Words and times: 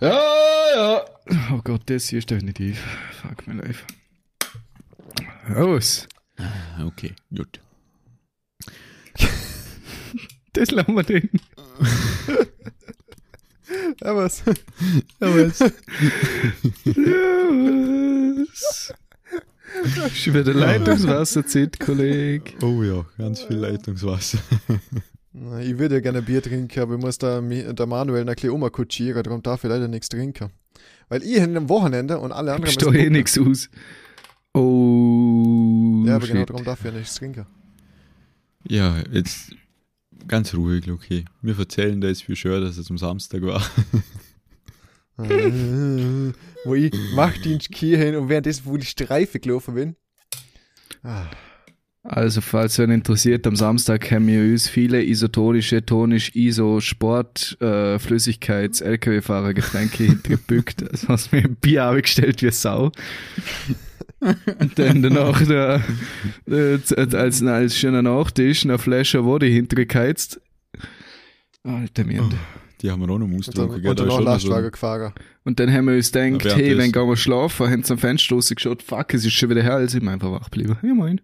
Ja, 0.00 0.20
ja. 0.74 1.04
Oh 1.52 1.60
Gott, 1.64 1.82
das 1.86 2.08
hier 2.08 2.18
ist 2.20 2.30
definitiv. 2.30 2.82
Fuck 3.22 3.46
my 3.46 3.54
life. 3.54 3.84
Aus. 5.54 6.06
Ah, 6.38 6.84
Okay, 6.84 7.14
gut. 7.34 7.60
Das 10.52 10.70
lassen 10.70 10.94
wir. 10.96 11.22
Ja, 14.02 14.16
was? 14.16 14.42
Ja, 15.20 15.34
was? 15.34 15.58
Yes. 16.84 18.94
Schon 20.14 20.34
wieder 20.34 20.54
Leitungswasserzeit, 20.54 21.78
Kollege. 21.80 22.52
Oh 22.62 22.82
ja, 22.82 23.04
ganz 23.18 23.42
viel 23.42 23.56
Leitungswasser. 23.56 24.38
Ich 25.60 25.78
würde 25.78 25.96
ja 25.96 26.00
gerne 26.00 26.22
Bier 26.22 26.42
trinken, 26.42 26.80
aber 26.80 26.94
ich 26.94 27.00
muss 27.00 27.18
da 27.18 27.40
der 27.42 27.86
Manuel 27.86 28.26
ein 28.26 28.34
bisschen 28.34 28.50
umkutschieren, 28.50 29.22
darum 29.22 29.42
darf 29.42 29.64
ich 29.64 29.70
leider 29.70 29.86
nichts 29.86 30.08
trinken. 30.08 30.50
Weil 31.08 31.22
ich 31.22 31.38
hin 31.38 31.56
am 31.56 31.68
Wochenende 31.68 32.18
und 32.18 32.32
alle 32.32 32.52
anderen 32.54 32.72
Gibst 32.74 32.82
doch 32.82 32.94
eh 32.94 33.10
nichts 33.10 33.38
aus. 33.38 33.68
Oh, 34.54 36.04
Ja, 36.06 36.16
aber 36.16 36.26
genau 36.26 36.40
shit. 36.40 36.50
darum 36.50 36.64
darf 36.64 36.78
ich 36.80 36.86
ja 36.86 36.92
nichts 36.98 37.14
trinken. 37.16 37.46
Ja, 38.68 38.96
jetzt 39.12 39.54
ganz 40.26 40.54
ruhig, 40.54 40.90
okay. 40.90 41.24
Wir 41.42 41.58
erzählen 41.58 42.00
da 42.00 42.08
jetzt, 42.08 42.26
wie 42.28 42.34
schön 42.36 42.62
dass 42.62 42.78
es 42.78 42.90
am 42.90 42.96
Samstag 42.98 43.42
war. 43.42 43.62
Wo 46.64 46.74
ich 46.74 46.92
Machtdienst 47.14 47.68
hier 47.74 47.98
hin 47.98 48.16
und 48.16 48.28
währenddessen, 48.28 48.62
wo 48.66 48.76
die 48.76 48.84
Streife 48.86 49.38
gelaufen 49.40 49.74
bin. 49.74 49.96
Ah, 51.02 51.26
Also, 52.08 52.40
falls 52.40 52.78
wen 52.78 52.90
interessiert, 52.90 53.46
am 53.46 53.56
Samstag 53.56 54.10
haben 54.10 54.26
wir 54.28 54.40
uns 54.40 54.68
viele 54.68 55.04
isotonische, 55.04 55.84
tonisch, 55.84 56.34
ISO, 56.34 56.80
Sport, 56.80 57.60
äh, 57.60 57.98
Flüssigkeits, 57.98 58.80
LKW-Fahrer 58.80 59.54
Getränke 59.54 60.04
hintergebückt. 60.04 60.88
Also, 60.88 61.08
hast 61.08 61.32
mir 61.32 61.44
ein 61.44 61.56
Bier 61.56 61.84
abgestellt 61.84 62.42
wie 62.42 62.50
Sau. 62.50 62.92
Und 64.20 64.78
dann 64.78 65.02
danach, 65.02 65.44
der, 65.46 65.82
äh, 66.48 66.78
als, 66.96 67.42
als 67.42 67.76
schöner 67.76 68.02
Nachtisch, 68.02 68.64
eine 68.64 68.78
Flasche 68.78 69.24
Woddy 69.24 69.52
hintergeheizt. 69.52 70.40
Alter, 71.64 72.04
mir. 72.04 72.28
Die 72.82 72.90
haben 72.90 73.00
wir 73.00 73.10
auch 73.10 73.18
noch 73.18 73.28
ausgetrunken, 73.36 73.82
gell? 73.82 73.90
und 73.90 73.98
Da 73.98 74.04
dann 74.04 74.08
noch 74.14 74.20
Lastwagen 74.20 74.70
gefahren. 74.70 75.12
Und 75.44 75.58
dann 75.58 75.72
haben 75.72 75.86
wir 75.86 75.94
uns 75.94 76.12
gedacht, 76.12 76.44
Ja, 76.44 76.54
hey, 76.54 76.76
wenn 76.76 76.92
gehen 76.92 77.08
wir 77.08 77.16
schlafen, 77.16 77.68
haben 77.68 77.84
zum 77.84 77.98
Fenster 77.98 78.34
rausgeschaut, 78.34 78.82
fuck, 78.82 79.14
es 79.14 79.24
ist 79.24 79.32
schon 79.32 79.50
wieder 79.50 79.62
hell, 79.62 79.88
sind 79.88 80.04
wir 80.04 80.12
einfach 80.12 80.30
wach 80.30 80.50
geblieben. 80.50 80.76
Ja, 80.82 80.94
mein. 80.94 81.20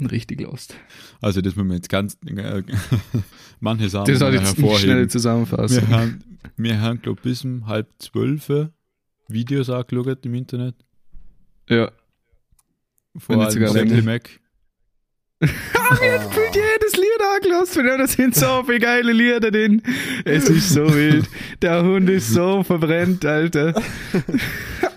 Richtig 0.00 0.40
lost. 0.40 0.74
Also 1.20 1.40
das 1.40 1.56
müssen 1.56 1.68
wir 1.68 1.76
jetzt 1.76 1.88
ganz, 1.88 2.16
äh, 2.26 2.62
manche 3.60 3.88
Sachen 3.88 4.12
Das 4.12 4.20
hat 4.20 4.32
wir 4.32 4.40
jetzt 4.40 4.58
eine 4.58 4.78
schnelle. 4.78 5.08
Zusammenfassung. 5.08 5.88
Wir 5.88 5.96
haben, 5.96 6.24
wir 6.56 6.80
haben 6.80 7.02
glaube 7.02 7.20
bis 7.22 7.44
um 7.44 7.66
halb 7.66 7.88
zwölf 7.98 8.50
Videos 9.28 9.70
angeschaut 9.70 10.24
im 10.24 10.34
Internet. 10.34 10.74
Ja. 11.68 11.90
Vor 13.16 13.40
allem 13.40 13.50
sogar 13.50 13.72
länger. 13.74 14.02
Mac. 14.02 14.28
Gefühlt 15.40 16.54
jedes 16.54 16.96
Lied 16.96 17.22
angelassen, 17.36 17.86
weil 17.86 17.98
da 17.98 18.06
sind 18.08 18.34
so 18.34 18.64
viele 18.64 18.80
geile 18.80 19.12
Lieder 19.12 19.50
drin. 19.50 19.82
Es 20.24 20.48
ist 20.48 20.70
so 20.70 20.92
wild. 20.92 21.28
Der 21.62 21.84
Hund 21.84 22.10
ist 22.10 22.30
so 22.30 22.64
verbrennt, 22.64 23.24
Alter. 23.24 23.80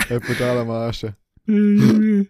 Ein 0.09 0.19
brutaler 0.19 0.65
Marsche. 0.65 1.15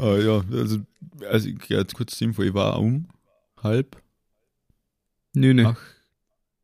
Ah, 0.00 0.16
ja, 0.16 0.42
also, 0.50 0.80
also 1.28 1.48
ich 1.48 1.68
jetzt 1.68 1.94
kurz 1.94 2.16
zur 2.16 2.28
Info, 2.28 2.42
ich 2.42 2.54
war 2.54 2.78
um 2.78 3.06
halb 3.62 4.02
Nüne. 5.34 5.68
acht. 5.68 5.78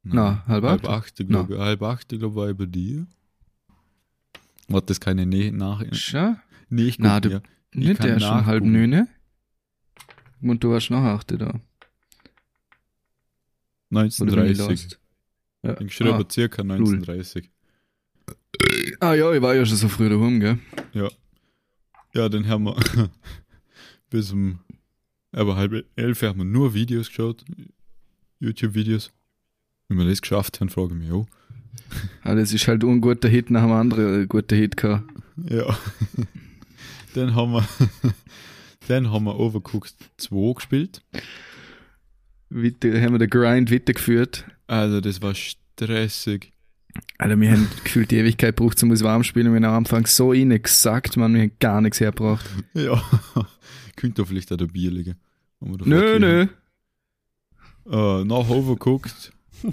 Na, 0.02 0.42
halb 0.46 0.64
acht? 0.64 0.82
Halb 0.84 0.88
acht, 0.88 1.20
ich 1.20 1.28
glaube, 1.28 1.58
halb 1.58 1.82
acht, 1.82 2.12
ich 2.12 2.18
glaube, 2.18 2.34
war 2.34 2.48
ich 2.50 2.56
bei 2.56 2.64
dir. 2.64 3.06
War 4.68 4.80
das 4.80 5.00
keine 5.00 5.26
Nähe 5.26 5.52
nach? 5.52 5.84
Schau. 5.92 6.36
Nee, 6.70 6.84
ich 6.88 6.98
Na, 6.98 7.14
guck 7.20 7.22
du- 7.22 7.28
mir. 7.28 7.42
Nicht 7.74 7.98
kann 8.00 8.06
der 8.08 8.20
schon 8.20 8.46
halb. 8.46 8.64
Nüne. 8.64 9.06
Und 10.40 10.64
du 10.64 10.70
warst 10.70 10.90
noch 10.90 11.02
achte 11.02 11.36
da. 11.36 11.48
Oder 13.90 14.02
bin 14.02 14.06
ich 14.06 14.20
1930. 14.20 14.68
lost? 14.68 15.00
Ja. 15.62 15.80
Ich 15.80 15.94
schreibe 15.94 16.24
ah. 16.24 16.28
circa 16.30 16.62
1930. 16.62 17.50
ah 19.00 19.14
ja, 19.14 19.32
ich 19.32 19.42
war 19.42 19.54
ja 19.54 19.66
schon 19.66 19.76
so 19.76 19.88
früh 19.88 20.08
daheim, 20.08 20.40
gell? 20.40 20.58
Ja, 20.94 21.08
dann 22.16 22.48
haben 22.48 22.64
wir 22.64 22.76
bis 24.10 24.32
um 24.32 24.58
aber 25.32 25.56
halb 25.56 25.84
elf 25.96 26.22
haben 26.22 26.38
wir 26.38 26.44
nur 26.44 26.72
Videos 26.72 27.08
geschaut. 27.08 27.44
YouTube-Videos. 28.40 29.12
Wenn 29.88 29.98
wir 29.98 30.06
das 30.06 30.22
geschafft 30.22 30.60
haben, 30.60 30.70
frage 30.70 30.94
ich 30.94 31.00
mich 31.00 31.12
auch. 31.12 31.26
Ah, 32.22 32.34
das 32.34 32.52
ist 32.52 32.66
halt 32.66 32.82
ein 32.82 33.00
guter 33.00 33.28
Hit 33.28 33.50
nach 33.50 33.62
dem 33.62 33.70
anderen 33.70 34.22
äh, 34.22 34.26
guter 34.26 34.56
Hit 34.56 34.76
gehabt. 34.76 35.04
Ja. 35.48 35.78
dann 37.14 37.34
haben 37.34 37.52
wir 37.52 37.68
dann 38.88 39.10
haben 39.12 39.24
wir 39.24 39.38
Overcooked 39.38 39.94
2 40.16 40.54
gespielt. 40.54 41.02
Weiter, 42.48 43.00
haben 43.00 43.12
wir 43.12 43.18
den 43.18 43.30
Grind 43.30 43.70
weitergeführt. 43.70 44.44
Also 44.66 45.00
das 45.00 45.20
war 45.22 45.34
stressig. 45.34 46.52
Alter, 47.18 47.40
wir 47.40 47.52
haben 47.52 47.68
gefühlt 47.84 48.10
die 48.10 48.16
Ewigkeit 48.16 48.56
gebraucht, 48.56 48.82
um 48.82 48.90
uns 48.90 49.02
warm 49.02 49.22
zu 49.22 49.28
spielen. 49.28 49.52
Wir 49.52 49.56
haben 49.56 49.64
am 49.64 49.74
Anfang 49.74 50.06
so 50.06 50.30
reingesackt, 50.30 51.16
man, 51.16 51.34
wir 51.34 51.42
haben 51.42 51.52
gar 51.58 51.80
nichts 51.80 52.00
hergebracht. 52.00 52.46
Ja. 52.74 53.02
Könnte 53.96 54.22
doch 54.22 54.28
vielleicht 54.28 54.52
auch 54.52 54.56
der 54.56 54.66
Bier 54.66 54.90
liegen. 54.90 55.16
Nö, 55.60 56.18
nö. 56.18 56.46
Äh, 57.90 58.24
nach 58.24 58.48
Overcooked. 58.48 59.32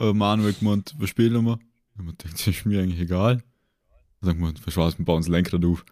äh, 0.00 0.12
Manuel 0.12 0.52
gemeint, 0.52 0.94
was 0.98 1.10
spielen 1.10 1.44
wir? 1.44 1.58
Und 1.96 2.06
man 2.06 2.16
denkt, 2.16 2.34
das 2.34 2.46
ist 2.46 2.66
mir 2.66 2.82
eigentlich 2.82 3.00
egal. 3.00 3.42
Dann 4.20 4.38
wir, 4.38 4.54
verschwarz, 4.60 4.98
wir 4.98 5.04
bauen 5.04 5.22
das 5.22 5.28
Lenkrad 5.28 5.64
auf. 5.64 5.84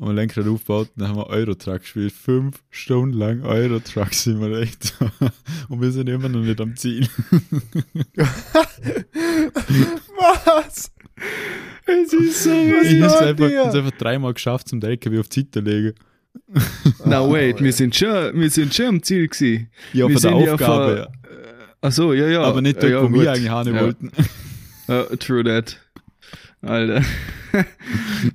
Haben 0.00 0.06
wir 0.06 0.14
Lenkrad 0.14 0.46
aufgebaut, 0.46 0.90
dann 0.96 1.08
haben 1.08 1.16
wir 1.16 1.26
Eurotruck 1.28 1.80
gespielt. 1.80 2.12
Fünf 2.12 2.62
Stunden 2.70 3.18
lang 3.18 3.42
Eurotruck 3.42 4.14
sind 4.14 4.40
wir 4.40 4.58
echt. 4.60 4.94
Und 5.68 5.80
wir 5.80 5.90
sind 5.90 6.08
immer 6.08 6.28
noch 6.28 6.40
nicht 6.40 6.60
am 6.60 6.76
Ziel. 6.76 7.06
Was? 10.16 10.92
Es 11.86 12.12
ist 12.12 12.44
so 12.44 12.50
Ich 12.52 13.00
Was 13.00 13.12
hab's 13.12 13.20
macht 13.20 13.22
einfach, 13.22 13.64
hab's 13.64 13.74
einfach 13.74 13.90
dreimal 13.98 14.34
geschafft, 14.34 14.68
zum 14.68 14.80
LKW 14.82 15.18
auf 15.20 15.28
die 15.28 15.40
Seite 15.40 15.60
legen. 15.60 15.94
Na 17.04 17.18
Ah, 17.20 17.30
wait, 17.30 17.60
wir 17.62 17.72
sind 17.72 17.96
schon, 17.96 18.38
wir 18.38 18.50
sind 18.50 18.72
schon 18.74 18.86
am 18.86 19.02
Ziel 19.02 19.26
gewesen. 19.28 19.68
Ja, 19.92 20.06
Wir 20.08 20.18
von 20.18 20.22
der 20.22 20.30
sind 20.38 20.40
ja 20.46 20.52
Aufgabe. 20.54 20.96
vor- 20.96 21.12
Ach 21.80 21.92
so, 21.92 22.12
ja, 22.12 22.26
ja. 22.26 22.42
aber 22.42 22.60
nicht 22.60 22.82
dort, 22.82 22.92
ja, 22.92 23.02
wo 23.02 23.08
gut. 23.08 23.20
wir 23.22 23.32
eigentlich 23.32 23.48
haben 23.50 23.74
ja. 23.74 23.80
wollten. 23.82 24.10
Ja, 24.88 25.04
true 25.16 25.44
that. 25.44 25.78
Alter. 26.62 27.04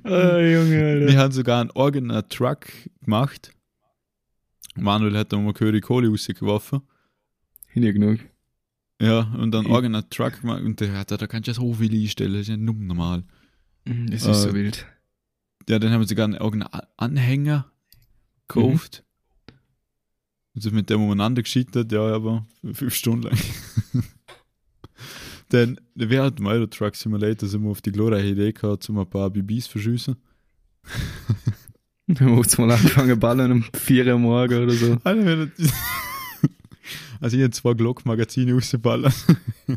oh, 0.04 0.08
Junge, 0.08 0.84
Alter. 0.84 1.06
Wir 1.08 1.18
haben 1.18 1.32
sogar 1.32 1.60
einen 1.60 1.70
Organer 1.72 2.26
Truck 2.28 2.66
gemacht. 3.02 3.52
Manuel 4.76 5.16
hat 5.18 5.32
da 5.32 5.38
mal 5.38 5.52
Curry 5.52 5.80
Kohle 5.80 6.08
rausgeworfen. 6.08 6.80
Hin 7.68 7.82
genug. 7.82 8.20
Ja, 9.00 9.20
und 9.38 9.50
dann 9.52 9.66
Ich- 9.66 9.70
Organer 9.70 10.08
Truck 10.08 10.40
gemacht. 10.40 10.62
Und 10.62 10.80
der 10.80 10.92
hat 10.94 11.10
da 11.10 11.26
kannst 11.26 11.46
du 11.48 11.50
ja 11.52 11.54
so 11.54 11.72
viel 11.74 11.92
einstellen, 11.94 12.32
das 12.32 12.42
ist 12.42 12.48
ja 12.48 12.56
nur 12.56 12.74
normal. 12.74 13.24
Mhm, 13.84 14.10
Das 14.10 14.22
ist 14.22 14.28
Äh, 14.28 14.34
so 14.34 14.54
wild. 14.54 14.86
Ja, 15.68 15.78
dann 15.78 15.92
haben 15.92 16.00
wir 16.00 16.08
sogar 16.08 16.24
einen 16.24 16.38
Organer 16.38 16.88
Anhänger 16.96 17.70
gekauft. 18.48 19.04
Und 20.54 20.60
sind 20.62 20.74
mit 20.74 20.88
dem 20.88 21.02
umeinander 21.02 21.42
gescheitert, 21.42 21.90
ja, 21.90 22.00
aber 22.00 22.46
fünf 22.72 22.94
Stunden 22.94 23.24
lang. 23.28 23.38
dann, 25.54 25.80
während 25.94 26.38
dem 26.38 26.46
Euro 26.46 26.66
Truck 26.66 26.96
Simulator 26.96 27.48
sind 27.48 27.62
wir 27.62 27.70
auf 27.70 27.80
die 27.80 27.92
glorreiche 27.92 28.28
Idee 28.28 28.52
gehabt, 28.52 28.88
um 28.88 28.98
ein 28.98 29.08
paar 29.08 29.30
BBs 29.30 29.66
verschießen. 29.68 30.16
Wir 32.06 32.20
haben 32.20 32.36
jetzt 32.36 32.58
mal 32.58 32.70
angefangen 32.70 33.18
ballen 33.18 33.50
um 33.50 33.64
4 33.74 34.06
Uhr 34.08 34.18
morgen 34.18 34.64
oder 34.64 34.72
so. 34.72 34.98
Also 37.20 37.38
ich 37.38 37.42
habe 37.42 37.52
zwei 37.52 37.72
Glock-Magazine 37.72 38.52
rausgeballert. 38.52 39.14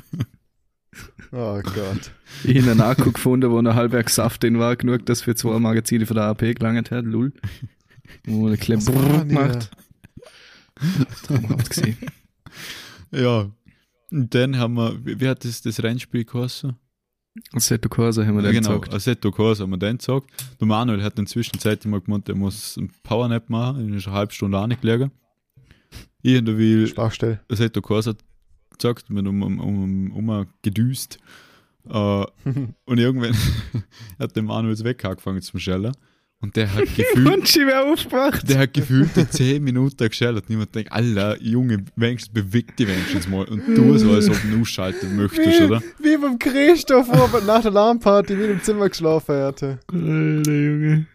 Oh 1.31 1.61
Gott. 1.61 2.11
Ich 2.45 2.61
habe 2.61 2.71
einen 2.71 2.81
Akku 2.81 3.11
gefunden, 3.11 3.51
wo 3.51 3.59
ein 3.59 3.75
halbwerk 3.75 4.09
Saft 4.09 4.43
drin 4.43 4.59
war, 4.59 4.75
genug, 4.77 5.05
dass 5.05 5.21
für 5.21 5.35
zwei 5.35 5.59
Magazine 5.59 6.05
von 6.05 6.15
der 6.15 6.23
AP 6.25 6.55
gelangt 6.55 6.89
hat, 6.89 7.05
lull. 7.05 7.33
Wo 8.25 8.43
man 8.43 8.51
machen 8.53 8.79
die 8.79 9.27
gemacht. 9.27 9.69
Traumhaft 11.23 11.69
gesehen. 11.69 11.97
Ja. 13.11 13.51
Und 14.11 14.33
dann 14.33 14.57
haben 14.57 14.75
wir, 14.75 15.05
wie 15.05 15.19
wie 15.19 15.27
hat 15.27 15.43
das, 15.43 15.61
das 15.61 15.81
Rennspiel 15.83 16.25
geheißen? 16.25 16.75
Assetto 17.53 17.87
Corsa 17.89 18.25
haben 18.25 18.35
wir 18.35 18.43
Ja, 18.43 18.51
dann 18.51 18.63
genau, 18.63 18.79
gesagt. 18.79 18.93
Assetto 18.93 19.31
Corsa 19.31 19.63
haben 19.63 19.71
wir 19.71 19.77
dann 19.77 19.97
gesagt. 19.97 20.27
Der 20.59 20.67
Manuel 20.67 21.03
hat 21.03 21.19
in 21.19 21.25
der 21.25 21.31
Zwischenzeit 21.31 21.85
immer 21.85 21.99
gemeint, 22.01 22.27
er 22.29 22.35
muss 22.35 22.77
einen 22.77 22.91
Powernap 23.03 23.49
machen, 23.49 23.91
er 23.91 23.97
ist 23.97 24.07
eine 24.07 24.15
halbe 24.15 24.33
Stunde 24.33 24.57
angelegt. 24.57 25.11
Ich 26.23 26.37
und 26.37 26.45
der 26.45 26.57
will 26.57 26.87
Schwachstelle. 26.87 27.41
Assetto 27.49 27.81
Corsa 27.81 28.15
gesagt, 28.75 29.09
mit 29.09 29.27
um, 29.27 29.41
um, 29.43 29.59
um, 29.59 30.11
um, 30.13 30.29
um 30.29 30.47
gedüst. 30.61 31.19
Äh, 31.87 31.91
und 32.85 32.97
irgendwann 32.97 33.35
hat 34.19 34.35
der 34.35 34.43
Manuel 34.43 34.77
Wecker 34.83 35.09
angefangen 35.09 35.41
zum 35.41 35.59
Schellen. 35.59 35.93
Und 36.39 36.55
der 36.55 36.71
hat 36.71 36.85
gefühlt, 36.95 37.25
Und 37.27 37.73
aufgewacht. 37.73 38.47
der 38.47 38.59
hat 38.59 38.73
gefühlt 38.73 39.09
10 39.31 39.63
Minuten 39.63 40.07
geschellt. 40.07 40.35
Und 40.35 40.49
niemand 40.49 40.73
denkt, 40.75 40.91
Alter, 40.91 41.41
Junge, 41.41 41.83
wenigstens 41.95 42.31
beweg 42.31 42.75
dich 42.77 42.87
wenigstens 42.87 43.27
mal. 43.27 43.45
Und 43.45 43.63
du 43.67 43.97
so, 43.97 44.11
als 44.11 44.29
ob 44.29 44.37
du 44.49 44.61
ausschalten 44.61 45.15
möchtest, 45.15 45.61
oder? 45.61 45.81
Wie 45.99 46.15
beim 46.17 46.37
Christoph, 46.37 47.07
wo 47.07 47.37
er 47.37 47.43
nach 47.43 47.61
der 47.61 47.71
Alarmparty 47.71 48.37
wie 48.37 48.43
im 48.51 48.61
Zimmer 48.61 48.87
geschlafen 48.89 49.35
hatte. 49.35 49.79
Alter 49.87 50.51
Junge. 50.53 51.07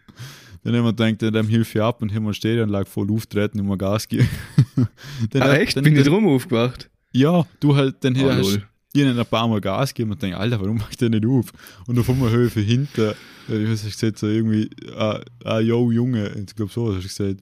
Dann 0.65 0.75
haben 0.75 0.85
wir 0.85 0.93
gedacht, 0.93 1.35
dem 1.35 1.47
hilf 1.47 1.75
ich 1.75 1.81
ab 1.81 2.01
und 2.01 2.13
haben 2.13 2.25
wir 2.25 2.33
Stereoanlage 2.33 2.89
voll 2.89 3.11
auftreten 3.11 3.59
und 3.59 3.67
mal 3.67 3.77
Gas 3.77 4.07
geben. 4.07 4.29
dann 5.31 5.41
Ah, 5.41 5.55
echt? 5.55 5.75
Dann, 5.75 5.83
Bin 5.83 5.95
ich 5.95 6.03
drum 6.05 6.25
aufgewacht? 6.27 6.89
Ja, 7.11 7.45
du 7.59 7.75
halt, 7.75 7.95
dann 8.01 8.15
Oh, 8.17 8.29
hast 8.31 8.59
lol. 8.95 9.05
ihnen 9.05 9.19
ein 9.19 9.25
paar 9.25 9.47
Mal 9.47 9.61
Gas 9.61 9.93
gegeben 9.93 10.11
und 10.11 10.21
denkst, 10.21 10.37
Alter, 10.37 10.59
warum 10.59 10.77
macht 10.77 10.99
der 11.01 11.09
nicht 11.09 11.25
auf? 11.25 11.51
Und 11.87 11.99
auf 11.99 12.09
einmal 12.09 12.31
höre 12.31 12.47
ich 12.47 12.53
von 12.53 12.63
hinten, 12.63 13.13
äh, 13.49 13.63
ich 13.63 13.69
weiß 13.69 13.83
nicht, 13.83 13.99
gesagt, 13.99 14.19
so 14.19 14.27
irgendwie, 14.27 14.69
ah, 14.95 15.21
ah, 15.43 15.59
yo, 15.59 15.91
Junge, 15.91 16.29
ich 16.29 16.55
glaube 16.55 16.71
so, 16.71 16.93
hast 16.93 17.03
du 17.03 17.07
gesagt. 17.07 17.41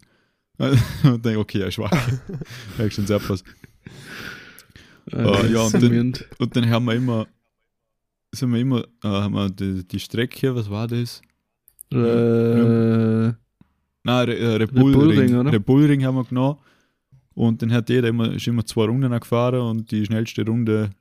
Und 1.04 1.26
denke, 1.26 1.40
okay, 1.40 1.62
er 1.62 1.68
ist 1.68 1.76
schwach. 1.76 1.92
er 2.78 2.86
ist 2.86 2.94
schon 2.94 3.08
sehr 3.08 3.20
was. 3.28 3.44
Ah, 5.12 5.44
ja, 5.48 5.62
und 5.62 5.74
dann-. 5.74 6.14
Und 6.38 6.56
dann 6.56 6.70
haben 6.70 6.86
wir 6.86 6.94
immer, 6.94 7.28
sind 8.32 8.52
wir 8.54 8.60
immer, 8.60 8.84
äh, 9.04 9.08
haben 9.08 9.34
wir 9.34 9.50
die, 9.50 9.86
die 9.88 10.00
Strecke, 10.00 10.56
was 10.56 10.70
war 10.70 10.88
das? 10.88 11.22
Äh, 11.92 13.34
Nein, 14.04 14.26
Re, 14.30 14.38
äh, 14.38 14.56
Red 14.56 14.74
Bull 14.74 14.94
Bull 14.94 15.10
Ring, 15.10 15.20
Ring, 15.20 15.36
oder? 15.36 15.52
Red 15.52 15.66
Bull 15.66 15.86
Ring 15.86 16.06
haben 16.06 16.16
wir 16.16 16.24
genommen. 16.24 16.60
Und 17.34 17.62
dann 17.62 17.72
hat 17.72 17.90
jeder 17.90 18.10
immer, 18.10 18.32
ist 18.34 18.48
immer 18.48 18.66
zwei 18.66 18.86
Runden 18.86 19.12
gefahren 19.12 19.62
und 19.62 19.92
die 19.92 20.06
schnellste 20.06 20.46
Runde 20.46 20.92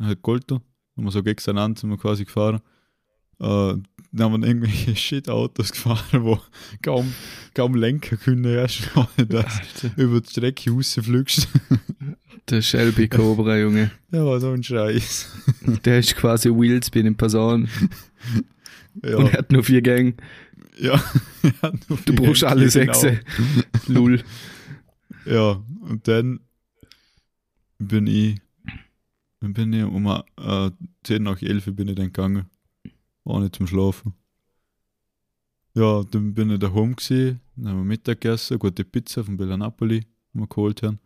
hat 0.00 0.22
geholfen. 0.22 0.60
Haben 0.96 1.04
wir 1.04 1.10
so 1.10 1.22
gegeneinander 1.22 1.80
sind 1.80 1.90
wir 1.90 1.96
quasi 1.98 2.24
gefahren. 2.24 2.60
Äh, 3.40 3.74
dann 4.14 4.32
haben 4.32 4.40
wir 4.42 4.46
irgendwelche 4.48 4.94
Shit-Autos 4.96 5.72
gefahren, 5.72 6.22
wo 6.24 6.38
kaum, 6.82 7.12
kaum 7.54 7.74
lenken 7.74 8.18
können, 8.18 8.44
erst 8.44 8.90
dass 9.28 9.60
du 9.80 10.02
über 10.02 10.20
die 10.20 10.30
Strecke 10.30 10.70
rausfliegst. 10.70 11.48
der 12.50 12.62
Shelby 12.62 13.08
Cobra, 13.08 13.56
Junge. 13.58 13.90
Der 14.12 14.24
war 14.24 14.38
so 14.40 14.50
ein 14.50 14.62
Scheiß. 14.62 15.28
Der 15.84 15.98
ist 16.00 16.14
quasi 16.16 16.50
Wheelsbin 16.50 17.06
in 17.06 17.16
Person 17.16 17.68
Ja, 19.02 19.16
und 19.16 19.26
er 19.28 19.38
hat 19.38 19.50
nur 19.52 19.64
vier 19.64 19.80
Gänge. 19.80 20.14
ja. 20.78 21.02
Er 21.42 21.62
hat 21.62 21.88
nur 21.88 21.98
Du 22.04 22.12
vier 22.12 22.16
brauchst 22.16 22.44
alle 22.44 22.68
Gänge, 22.68 22.70
sechse. 22.70 23.20
genau. 23.86 24.00
Lull. 24.00 24.22
Ja, 25.24 25.62
und 25.80 26.06
dann 26.06 26.40
bin 27.78 28.06
ich, 28.06 28.40
dann 29.42 29.54
bin 29.54 29.72
ich 29.72 29.84
um 29.84 30.06
äh, 30.06 30.70
10 31.02 31.22
nach 31.24 31.42
11 31.42 31.74
bin 31.74 31.88
ich 31.88 31.96
dann 31.96 32.06
gegangen. 32.06 32.46
Nicht 33.24 33.56
zum 33.56 33.66
Schlafen. 33.66 34.14
Ja, 35.74 36.04
dann 36.04 36.34
bin 36.34 36.50
ich 36.50 36.58
daheim 36.58 36.94
gewesen, 36.94 37.40
dann 37.56 37.68
haben 37.68 37.78
wir 37.78 37.84
Mittag 37.84 38.20
gegessen, 38.20 38.58
gute 38.58 38.84
Pizza 38.84 39.24
von 39.24 39.36
Bella 39.36 39.56
Napoli, 39.56 40.00
die 40.00 40.38
wir 40.38 40.46
geholt 40.46 40.82
haben. 40.82 41.00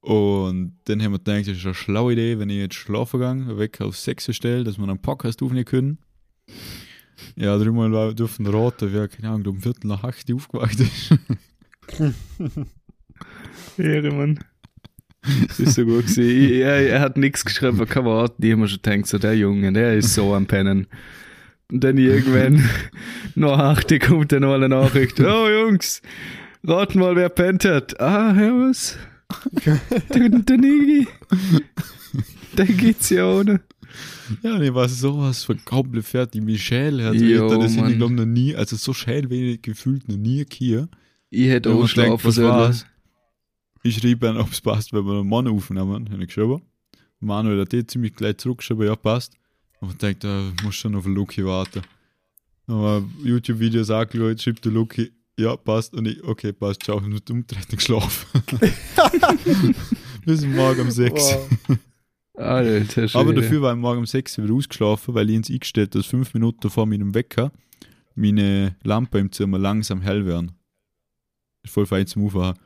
Und 0.00 0.78
dann 0.84 1.02
haben 1.02 1.12
wir 1.12 1.18
gedacht, 1.18 1.48
das 1.48 1.56
ist 1.56 1.64
eine 1.64 1.74
schlaue 1.74 2.12
Idee, 2.12 2.38
wenn 2.38 2.50
ich 2.50 2.58
jetzt 2.58 2.74
schlafen 2.74 3.20
gehe, 3.20 3.58
weg 3.58 3.80
auf 3.80 3.96
6 3.96 4.34
stelle, 4.34 4.64
dass 4.64 4.78
wir 4.78 4.84
einen 4.84 5.00
Podcast 5.00 5.42
aufnehmen 5.42 5.64
können. 5.64 5.98
Ja, 7.36 7.56
dreimal 7.56 8.14
dürfen 8.14 8.46
raten, 8.46 8.92
wer, 8.92 9.08
keine 9.08 9.30
Ahnung, 9.30 9.54
um 9.54 9.62
Viertel 9.62 9.88
nach 9.88 10.04
8 10.04 10.30
Uhr 10.30 10.36
aufgewacht 10.36 10.78
ist. 10.78 11.14
Ehre, 13.78 14.12
Mann. 14.12 14.38
Das 15.48 15.60
ist 15.60 15.74
so 15.74 15.84
gut 15.84 16.06
gewesen. 16.06 16.24
Ich- 16.24 16.60
Er, 16.60 16.88
er 16.88 17.00
hat 17.00 17.16
nichts 17.16 17.44
geschrieben, 17.44 17.86
kein 17.88 18.04
Wort. 18.04 18.34
Die 18.38 18.52
haben 18.52 18.60
mir 18.60 18.68
schon 18.68 18.80
gedacht, 18.82 19.06
so, 19.06 19.18
der 19.18 19.36
Junge, 19.36 19.72
der 19.72 19.94
ist 19.96 20.14
so 20.14 20.34
am 20.34 20.46
Pennen. 20.46 20.86
Und 21.70 21.84
dann 21.84 21.96
irgendwann, 21.96 22.68
nach 23.34 23.58
acht, 23.58 24.00
kommt 24.00 24.32
dann 24.32 24.42
noch 24.42 24.54
eine 24.54 24.68
Nachricht. 24.68 25.20
Oh, 25.20 25.48
Jungs, 25.48 26.02
raten 26.64 26.98
mal, 26.98 27.14
wer 27.16 27.28
pennt 27.28 27.64
hat. 27.64 27.98
Ah, 28.00 28.34
Servus. 28.34 28.96
der, 29.64 30.28
der 30.28 30.58
Nigi. 30.58 31.06
Der 32.58 32.66
geht's 32.66 33.08
ja 33.10 33.24
ohne. 33.30 33.60
Ja, 34.42 34.58
nee, 34.58 34.72
war 34.74 34.88
sowas 34.88 35.44
von 35.44 35.58
komplett 35.64 36.04
fertig. 36.04 36.42
Michelle 36.42 37.04
hat 37.04 37.14
Jo, 37.14 37.48
das 37.60 37.74
Mann. 37.76 37.90
ich 37.92 37.96
glaube 37.96 38.14
noch 38.14 38.26
nie, 38.26 38.54
also 38.54 38.76
so 38.76 38.92
schnell 38.92 39.30
wenig 39.30 39.62
gefühlt 39.62 40.08
noch 40.08 40.16
nie 40.16 40.44
hier. 40.52 40.88
Ich 41.30 41.48
hätte 41.48 41.70
auch 41.70 41.78
man 41.80 41.88
schlafen 41.88 42.20
was 42.24 42.34
sollen. 42.34 42.76
Ich 43.82 43.96
schrieb 43.96 44.20
dann, 44.20 44.36
ob 44.36 44.52
es 44.52 44.60
passt, 44.60 44.92
wenn 44.92 45.04
wir 45.04 45.20
einen 45.20 45.28
Mann 45.28 45.48
aufnehmen. 45.48 46.08
Habe 46.10 46.22
ich 46.22 46.28
geschrieben. 46.28 46.62
Manuel 47.20 47.60
hat 47.60 47.74
eh 47.74 47.86
ziemlich 47.86 48.14
gleich 48.14 48.38
zurückgeschrieben, 48.38 48.86
ja, 48.86 48.96
passt. 48.96 49.36
Aber 49.80 49.90
ich 49.90 49.98
dachte, 49.98 50.18
da 50.20 50.64
muss 50.64 50.74
schon 50.74 50.94
auf 50.94 51.04
den 51.04 51.14
Lucky 51.14 51.44
warten. 51.44 51.82
Aber 52.66 53.04
YouTube-Videos 53.22 53.90
angeschaut, 53.90 54.40
schreibt 54.40 54.64
der 54.64 54.72
Lucky, 54.72 55.12
ja, 55.38 55.56
passt. 55.56 55.94
Und 55.94 56.06
ich, 56.06 56.22
okay, 56.22 56.52
passt, 56.52 56.82
ciao, 56.84 56.98
und 56.98 57.30
umtreten 57.30 57.76
geschlafen. 57.76 58.42
Bis 60.24 60.46
morgen 60.46 60.82
um 60.82 60.90
6. 60.90 61.12
Wow. 61.12 61.78
Alter. 62.34 63.08
Aber 63.14 63.34
dafür 63.34 63.62
war 63.62 63.72
ich 63.74 63.78
morgen 63.78 64.00
um 64.00 64.06
6 64.06 64.38
Uhr 64.38 64.44
wieder 64.44 64.54
ausgeschlafen, 64.54 65.14
weil 65.14 65.28
ich 65.30 65.36
ins 65.36 65.50
eingestellt 65.50 65.94
dass 65.94 66.06
fünf 66.06 66.32
Minuten 66.34 66.70
vor 66.70 66.86
meinem 66.86 67.14
Wecker 67.14 67.52
meine 68.14 68.76
Lampe 68.82 69.18
im 69.18 69.32
Zimmer 69.32 69.58
langsam 69.58 70.00
hell 70.00 70.24
werden. 70.24 70.52
Ist 71.62 71.74
voll 71.74 71.86
fein 71.86 72.06
zum 72.06 72.26
Aufwachen. 72.26 72.58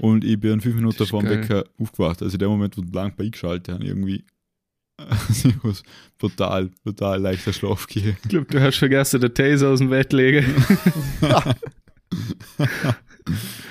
Und 0.00 0.24
ich 0.24 0.40
bin 0.40 0.60
fünf 0.60 0.76
Minuten 0.76 1.06
vor 1.06 1.22
dem. 1.22 1.30
Wecker 1.30 1.64
aufgewacht. 1.78 2.22
Also 2.22 2.38
der 2.38 2.48
Moment, 2.48 2.76
wo 2.76 2.82
die 2.82 2.92
Lampe 2.92 3.22
eingeschaltet 3.22 3.74
habe, 3.74 3.84
irgendwie. 3.84 4.24
Also 4.96 5.48
ich 5.48 5.62
muss 5.62 5.82
total, 6.18 6.70
total 6.84 7.20
leichter 7.20 7.52
Schlaf 7.52 7.86
gehen. 7.86 8.16
Ich 8.22 8.28
glaube, 8.28 8.46
du 8.46 8.60
hast 8.60 8.78
vergessen, 8.78 9.20
den 9.20 9.34
Taser 9.34 9.68
aus 9.68 9.78
dem 9.78 9.90
Bett 9.90 10.12
legen. 10.12 10.44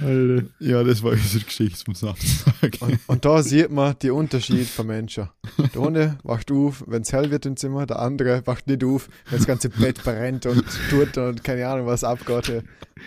Alter. 0.00 0.46
Ja, 0.60 0.82
das 0.82 1.02
war 1.02 1.12
unsere 1.12 1.44
Geschichte 1.44 1.84
vom 1.84 1.94
Samstag. 1.94 2.76
Und, 2.80 2.98
und 3.06 3.24
da 3.24 3.42
sieht 3.42 3.70
man 3.70 3.94
die 4.00 4.10
Unterschied 4.10 4.66
von 4.66 4.86
Menschen. 4.86 5.28
Der 5.74 5.82
eine 5.82 6.18
wacht 6.22 6.50
auf, 6.50 6.84
wenn 6.86 7.02
es 7.02 7.12
hell 7.12 7.30
wird 7.30 7.46
im 7.46 7.56
Zimmer, 7.56 7.86
der 7.86 8.00
andere 8.00 8.46
wacht 8.46 8.66
nicht 8.66 8.84
auf, 8.84 9.08
wenn 9.30 9.38
das 9.38 9.46
ganze 9.46 9.68
Bett 9.70 10.02
brennt 10.02 10.46
und 10.46 10.64
tut 10.90 11.16
und 11.16 11.42
keine 11.42 11.66
Ahnung, 11.66 11.86
was 11.86 12.04
abgeht. 12.04 12.62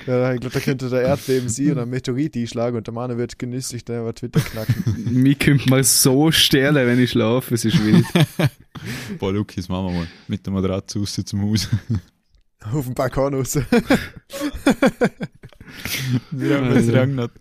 Ja, 0.08 0.34
ich 0.34 0.40
glaube, 0.40 0.54
da 0.54 0.60
könnte 0.60 0.90
der 0.90 1.02
Erdbeben 1.02 1.50
sein 1.50 1.72
und 1.72 1.80
ein 1.80 1.90
Meteorit 1.90 2.36
einschlagen 2.36 2.78
und 2.78 2.88
der 2.88 2.94
Mann 2.94 3.18
wird 3.18 3.38
genüsslich 3.38 3.84
dann 3.86 4.02
über 4.02 4.14
Twitter 4.14 4.40
knacken. 4.40 4.84
Mir 5.12 5.36
kommt 5.36 5.70
mal 5.70 5.84
so 5.84 6.32
sterle, 6.32 6.86
wenn 6.88 7.00
ich 7.00 7.12
schlafe, 7.12 7.56
es 7.56 7.66
ist 7.66 7.84
wild. 7.84 8.06
Boah, 9.20 9.34
Luki, 9.34 9.58
das 9.58 9.70
machen 9.70 9.88
wir 9.88 9.94
mal. 10.00 10.08
Mit 10.28 10.46
der 10.46 10.54
Matratze 10.54 11.00
raus 11.00 11.20
zum 11.26 11.42
Haus. 11.42 11.68
Auf 12.62 12.86
dem 12.86 12.94
Balkon 12.94 13.34
raus. 13.34 13.58
Wenn 16.32 16.72
es 16.72 16.92
regnet. 16.92 17.32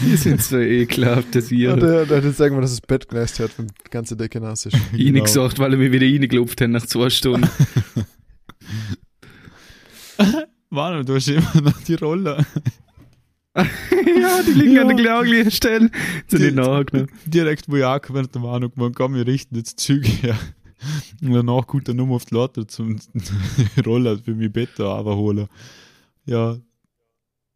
Wir 0.00 0.16
sind 0.16 0.40
so 0.42 0.58
ekelhaft, 0.58 1.34
dass 1.34 1.50
ihr 1.50 1.72
Und 1.72 1.80
der, 1.80 2.06
der 2.06 2.18
hat 2.18 2.24
jetzt 2.24 2.38
irgendwann, 2.38 2.62
dass 2.62 2.70
das 2.70 2.80
Bett 2.80 3.08
genässt 3.08 3.40
hat, 3.40 3.50
wenn 3.58 3.66
die 3.66 3.90
ganze 3.90 4.16
Decke 4.16 4.40
nass 4.40 4.64
ist. 4.66 4.76
ihn 4.92 5.12
Genau. 5.14 5.24
gesagt, 5.24 5.58
weil 5.58 5.72
er 5.72 5.78
mich 5.78 5.90
wieder 5.90 6.06
reingelupft 6.06 6.60
hat 6.60 6.70
nach 6.70 6.86
zwei 6.86 7.10
Stunden. 7.10 7.48
Manu, 10.70 11.02
du 11.02 11.14
hast 11.14 11.28
immer 11.28 11.60
noch 11.62 11.80
die 11.82 11.94
Rolle. 11.94 12.44
ja, 13.56 13.66
die 14.46 14.52
liegen 14.52 14.72
Ja. 14.74 14.82
an 14.82 14.88
der 14.88 14.96
gleichen 14.96 15.50
Stelle. 15.50 15.90
Sind 16.28 16.42
Die- 16.42 16.52
nachgenommen. 16.52 17.10
direkt, 17.26 17.68
wo 17.68 17.76
ich 17.76 17.84
angekommen 17.84 18.22
bin, 18.24 18.32
der 18.32 18.40
Manu 18.42 18.68
gemeint, 18.70 18.94
komm, 18.96 19.14
wir 19.14 19.26
richten 19.26 19.56
jetzt 19.56 19.80
Züge 19.80 20.08
her. 20.08 20.36
Und 21.22 21.32
danach 21.32 21.66
kommt 21.66 21.88
er 21.88 21.94
nur 21.94 22.14
auf 22.14 22.24
die 22.24 22.34
Lotte 22.34 22.66
zum 22.66 22.98
Roller 23.86 24.18
für 24.18 24.34
mein 24.34 24.52
Bett 24.52 24.78
holen. 24.78 25.48
Ja, 26.24 26.56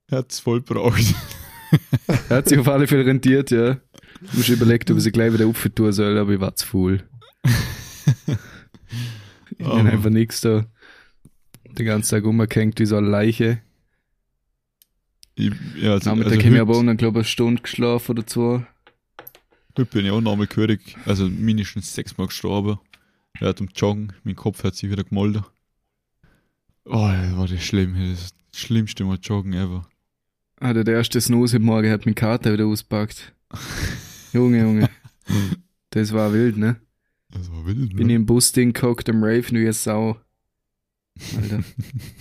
er 0.09 0.19
hat 0.19 0.33
es 0.33 0.41
voll 0.41 0.61
braucht. 0.61 1.15
Er 2.29 2.37
hat 2.37 2.51
sich 2.51 2.59
auf 2.59 2.69
alle 2.69 2.87
Fälle 2.87 3.07
rentiert, 3.07 3.51
ja. 3.51 3.79
Ich 4.21 4.35
muss 4.35 4.49
überlegt, 4.51 4.91
ob 4.91 4.99
ich 4.99 5.05
sie 5.05 5.11
gleich 5.11 5.33
wieder 5.33 5.47
auftun 5.47 5.91
soll, 5.91 6.19
aber 6.19 6.33
ich 6.33 6.41
war 6.41 6.55
zu 6.55 6.67
faul. 6.67 7.03
Ich 9.59 9.67
bin 9.67 9.87
einfach 9.87 10.11
nichts 10.11 10.43
da. 10.43 10.67
Den 11.79 11.87
ganzen 11.87 12.11
Tag 12.11 12.25
umgehängt 12.25 12.79
wie 12.79 12.85
so 12.85 12.97
eine 12.97 13.09
Leiche. 13.09 13.63
Ich, 15.35 15.51
ja, 15.81 15.93
also, 15.93 16.11
Nachmittag 16.11 16.33
also 16.33 16.45
habe 16.45 16.55
ich 16.57 16.61
aber 16.61 16.77
auch 16.77 16.83
noch, 16.83 16.97
glaube 16.97 17.21
ich, 17.21 17.27
eine 17.27 17.31
Stunde 17.31 17.63
geschlafen 17.63 18.11
oder 18.13 18.27
zwei. 18.27 18.67
heute 19.71 19.87
bin 19.87 20.05
ich 20.05 20.11
auch 20.11 20.21
nochmal 20.21 20.47
gehörig, 20.47 20.97
also 21.07 21.29
mindestens 21.29 21.95
sechsmal 21.95 22.27
gestorben. 22.27 22.79
Er 23.41 23.49
hat 23.49 23.61
am 23.61 23.69
Joggen, 23.75 24.13
mein 24.25 24.37
Kopf 24.37 24.63
hat 24.65 24.75
sich 24.77 24.91
wieder 24.91 25.05
gemolden. 25.05 25.45
Oh, 26.85 27.09
das 27.13 27.37
war 27.37 27.47
das 27.49 27.63
schlimm, 27.63 27.95
das 27.95 28.23
ist 28.25 28.37
das 28.51 28.61
schlimmste 28.61 29.05
Mal 29.05 29.19
Joggen 29.23 29.53
ever. 29.53 29.89
Ah, 30.61 30.73
der 30.73 30.87
erste 30.87 31.21
Snooze 31.21 31.55
heute 31.57 31.65
Morgen 31.65 31.91
hat 31.91 32.07
meinen 32.07 32.15
Kater 32.15 32.53
wieder 32.53 32.67
ausgepackt. 32.67 33.33
Junge, 34.33 34.61
Junge. 34.61 34.91
Das 35.91 36.13
war 36.13 36.33
wild, 36.33 36.57
ne? 36.57 36.81
Das 37.31 37.51
war 37.51 37.67
wild, 37.67 37.97
Bin 37.97 38.07
ne? 38.07 38.13
ich 38.13 38.17
im 38.17 38.27
Bus 38.27 38.53
ding 38.53 38.73
gehockt 38.73 39.09
am 39.09 39.23
Rave, 39.25 39.47
nur 39.53 39.63
jetzt 39.63 39.83
Sau. 39.85 40.19
Alter. 41.37 41.63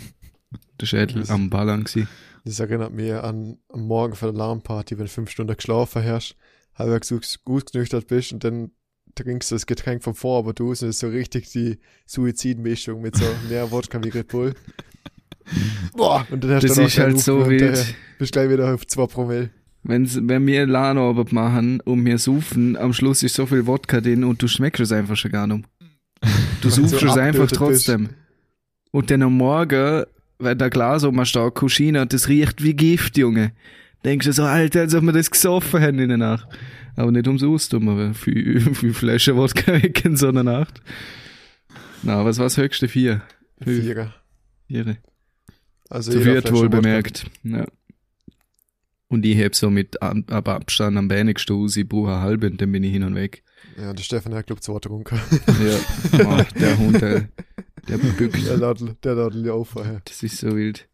Der 0.79 0.85
Schädel 0.85 1.29
am 1.29 1.49
Ballern 1.49 1.83
gsi. 1.83 2.07
Das 2.43 2.59
erinnert 2.59 2.91
mich 2.93 3.13
an 3.13 3.57
am 3.69 3.81
Morgen 3.87 4.15
vor 4.15 4.31
der 4.31 4.41
Alarmparty, 4.41 4.97
wenn 4.97 5.05
du 5.05 5.11
fünf 5.11 5.29
Stunden 5.29 5.55
geschlafen 5.55 6.03
hast, 6.03 6.35
halbwegs 6.73 7.11
aus- 7.11 7.39
ausgenüchtert 7.45 8.07
bist 8.07 8.33
und 8.33 8.43
dann 8.43 8.71
trinkst 9.15 9.51
das 9.51 9.65
Getränk 9.65 10.03
von 10.03 10.13
vor, 10.13 10.39
aber 10.39 10.53
du 10.53 10.71
ist 10.71 10.81
so 10.81 11.07
richtig 11.07 11.51
die 11.51 11.79
Suizidmischung 12.05 13.01
mit 13.01 13.15
so 13.15 13.25
mehr 13.49 13.71
Wodka 13.71 14.03
wie 14.03 14.09
Red 14.09 14.27
Bull. 14.29 14.53
Boah, 15.95 16.25
und 16.29 16.43
dann 16.43 16.51
hast 16.51 16.63
Das 16.63 16.75
du 16.75 16.81
ist 16.83 16.97
halt 16.97 17.19
so 17.19 17.37
Luft 17.37 17.47
und, 17.47 17.51
wild. 17.51 17.95
Bist 18.19 18.31
gleich 18.31 18.49
wieder 18.49 18.73
auf 18.73 18.85
2 18.87 19.05
Promille. 19.07 19.49
Wenn's, 19.83 20.19
wenn 20.21 20.45
wir 20.45 20.67
Lahnarbeit 20.67 21.31
machen 21.31 21.79
und 21.81 22.05
wir 22.05 22.17
suchen, 22.19 22.77
am 22.77 22.93
Schluss 22.93 23.23
ist 23.23 23.35
so 23.35 23.45
viel 23.47 23.65
Wodka 23.65 23.99
drin 23.99 24.23
und 24.23 24.41
du 24.41 24.47
schmeckst 24.47 24.79
es 24.79 24.91
einfach 24.91 25.15
schon 25.15 25.31
gar 25.31 25.47
nicht. 25.47 25.65
Du 26.61 26.69
suchst 26.69 26.91
so 26.99 27.07
es 27.07 27.17
einfach 27.17 27.43
abgetötet 27.43 27.47
bist. 27.47 27.57
trotzdem. 27.57 28.09
Und 28.91 29.09
dann 29.09 29.23
am 29.23 29.37
Morgen, 29.37 30.03
wenn 30.37 30.57
der 30.57 30.69
Glas 30.69 31.03
oben 31.03 31.25
steht, 31.25 31.55
Kuschina, 31.55 32.05
das 32.05 32.27
riecht 32.27 32.63
wie 32.63 32.75
Gift, 32.75 33.17
Junge. 33.17 33.53
Denkst 34.03 34.25
du 34.25 34.33
so, 34.33 34.43
Alter, 34.43 34.81
als 34.81 34.95
ob 34.95 35.03
wir 35.03 35.11
das 35.13 35.29
gesoffen 35.29 35.81
haben 35.81 35.99
in 35.99 36.09
der 36.09 36.17
Nacht. 36.17 36.47
Aber 36.95 37.11
nicht 37.11 37.27
umsonst, 37.27 37.73
um 37.73 37.85
wir 37.85 38.13
viel, 38.13 38.59
viel 38.75 38.93
Flaschen 38.93 39.35
Wodka 39.35 39.73
weg 39.81 40.03
in 40.05 40.17
so 40.17 40.27
einer 40.29 40.43
Nacht. 40.43 40.81
Na, 42.03 42.25
was 42.25 42.37
war 42.37 42.45
das 42.45 42.57
höchste? 42.57 42.87
Vier. 42.87 43.21
Fünf. 43.61 43.83
Vierer. 43.83 44.13
Vier. 44.67 44.97
Also 45.89 46.11
Zu 46.11 46.21
viert 46.21 46.47
Flasche 46.47 46.55
wohl 46.55 46.69
bemerkt. 46.69 47.25
Ja. 47.43 47.65
Und 49.07 49.25
ich 49.25 49.35
heb 49.37 49.55
so 49.55 49.69
mit 49.69 50.01
Ab 50.01 50.17
Ab- 50.31 50.47
Abstand 50.47 50.97
am 50.97 51.09
wenigsten 51.09 51.53
aus, 51.53 51.75
ich 51.75 51.87
brauche 51.87 52.11
eine 52.13 52.21
halbe 52.21 52.47
und 52.47 52.61
dann 52.61 52.71
bin 52.71 52.83
ich 52.83 52.93
hin 52.93 53.03
und 53.03 53.13
weg. 53.13 53.43
Ja, 53.77 53.93
der 53.93 54.03
Stefan 54.03 54.33
hat, 54.33 54.47
glaub 54.47 54.63
zwei 54.63 54.73
getrunken. 54.75 55.19
Ja. 55.63 56.25
Oh, 56.25 56.41
der 56.59 56.77
Hund, 56.77 57.01
der, 57.01 57.27
der 57.87 57.97
bückt. 57.97 58.45
Der 58.47 58.57
Nadel, 58.57 58.95
der 59.03 59.15
Nadel 59.15 59.45
ja 59.45 59.53
auch 59.53 59.65
vorher. 59.67 60.01
Das 60.05 60.23
ist 60.23 60.37
so 60.37 60.55
wild. 60.55 60.87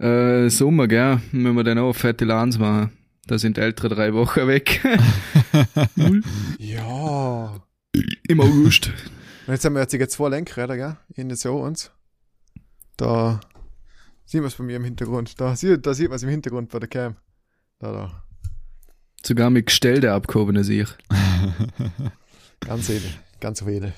Äh, 0.00 0.48
Sommer, 0.48 0.88
gell? 0.88 1.20
Wenn 1.32 1.54
wir 1.54 1.64
dann 1.64 1.78
auch 1.78 1.92
fette 1.92 2.24
Lans 2.24 2.58
machen. 2.58 2.90
Da 3.26 3.38
sind 3.38 3.58
Ältere 3.58 3.90
drei 3.90 4.14
Wochen 4.14 4.46
weg. 4.46 4.80
Ja. 6.58 7.60
Im 8.28 8.40
August. 8.40 8.92
Und 9.46 9.52
jetzt 9.54 9.64
haben 9.64 9.74
wir 9.74 9.82
jetzt 9.82 10.12
zwei 10.12 10.28
Lenkräder, 10.28 10.76
gell? 10.76 10.96
In 11.14 11.28
der 11.28 11.36
Show 11.36 11.64
uns. 11.64 11.90
Da 12.96 13.40
sieht 14.24 14.40
man 14.40 14.48
es 14.48 14.54
bei 14.54 14.64
mir 14.64 14.76
im 14.76 14.84
Hintergrund. 14.84 15.40
Da 15.40 15.56
sieht, 15.56 15.84
da 15.84 15.92
sieht 15.92 16.08
man 16.08 16.16
es 16.16 16.22
im 16.22 16.28
Hintergrund 16.28 16.70
bei 16.70 16.78
der 16.78 16.88
Cam. 16.88 17.16
Da, 17.78 17.92
da. 17.92 18.24
Sogar 19.24 19.50
mit 19.50 19.66
Gestelde 19.66 20.12
abgehobene 20.12 20.64
sich. 20.64 20.88
Ganz 22.60 22.88
edel. 22.88 23.10
Ganz 23.40 23.62
edel. 23.62 23.92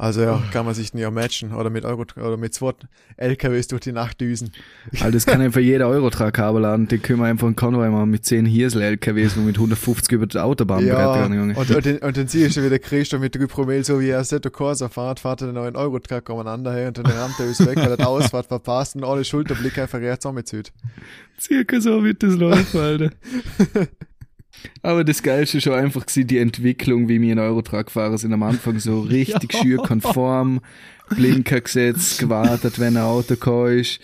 Also 0.00 0.22
ja, 0.22 0.40
kann 0.52 0.64
man 0.64 0.76
sich 0.76 0.94
nicht 0.94 1.10
matchen 1.10 1.52
oder 1.52 1.70
mit 1.70 1.84
Euro 1.84 2.04
oder 2.16 2.36
mit 2.36 2.54
zwei 2.54 2.72
LKWs 3.16 3.66
durch 3.66 3.80
die 3.80 3.90
Nacht 3.90 4.20
düsen. 4.20 4.52
All 5.00 5.10
das 5.10 5.26
kann 5.26 5.40
einfach 5.40 5.60
jeder 5.60 5.88
Eurotrack 5.88 6.38
haben 6.38 6.62
laden. 6.62 6.86
Den 6.86 7.02
können 7.02 7.18
wir 7.18 7.26
einfach 7.26 7.48
einen 7.48 7.56
Konvoi 7.56 7.88
machen 7.90 8.08
mit 8.08 8.24
10 8.24 8.46
Hirsel-LKWs, 8.46 9.36
wo 9.36 9.40
mit 9.40 9.56
150 9.56 10.12
über 10.12 10.28
die 10.28 10.38
Autobahn 10.38 10.86
Ja, 10.86 11.14
brettern, 11.14 11.34
Junge. 11.34 11.56
und, 11.56 11.70
und, 11.72 11.84
den, 11.84 11.98
und 11.98 12.16
dann 12.16 12.28
siehst 12.28 12.56
du 12.56 12.64
wieder 12.64 12.78
Christoph 12.78 13.20
mit 13.20 13.34
3 13.34 13.46
Promille, 13.46 13.82
so 13.82 14.00
wie 14.00 14.10
er 14.10 14.20
Assetto 14.20 14.50
Corsa 14.50 14.88
fährt, 14.88 15.18
fährt 15.18 15.40
er 15.40 15.48
den 15.48 15.56
neuen 15.56 15.74
Eurotruck 15.74 16.28
umeinander 16.28 16.72
her 16.72 16.88
und 16.88 16.98
dann 16.98 17.06
rammt 17.06 17.34
er 17.40 17.46
uns 17.48 17.58
weg, 17.66 17.76
weil 17.76 17.90
er 17.90 17.96
die 17.96 18.04
Ausfahrt 18.04 18.46
verpasst 18.46 18.94
und 18.94 19.02
alle 19.02 19.24
Schulterblick 19.24 19.78
einfach 19.78 19.98
rechts 19.98 20.24
anmezieht. 20.24 20.72
Circa 21.40 21.80
so 21.80 22.04
wird 22.04 22.22
das 22.22 22.36
laufen, 22.36 22.78
Alter. 22.78 23.10
Aber 24.82 25.04
das 25.04 25.22
Geilste 25.22 25.58
ist 25.58 25.64
schon 25.64 25.74
einfach 25.74 26.06
gewesen, 26.06 26.26
die 26.26 26.38
Entwicklung, 26.38 27.08
wie 27.08 27.20
wir 27.20 27.32
in 27.32 27.38
Eurotruck-Fahrer 27.38 28.18
sind. 28.18 28.32
Am 28.32 28.42
Anfang 28.42 28.78
so 28.78 29.00
richtig 29.10 29.52
Ja. 29.54 29.62
schürkonform, 29.62 30.60
Blinker 31.10 31.60
gesetzt, 31.60 32.18
gewartet, 32.18 32.78
wenn 32.78 32.96
ein 32.96 33.02
Auto 33.02 33.34
gekommen 33.34 33.78
ist. 33.78 34.00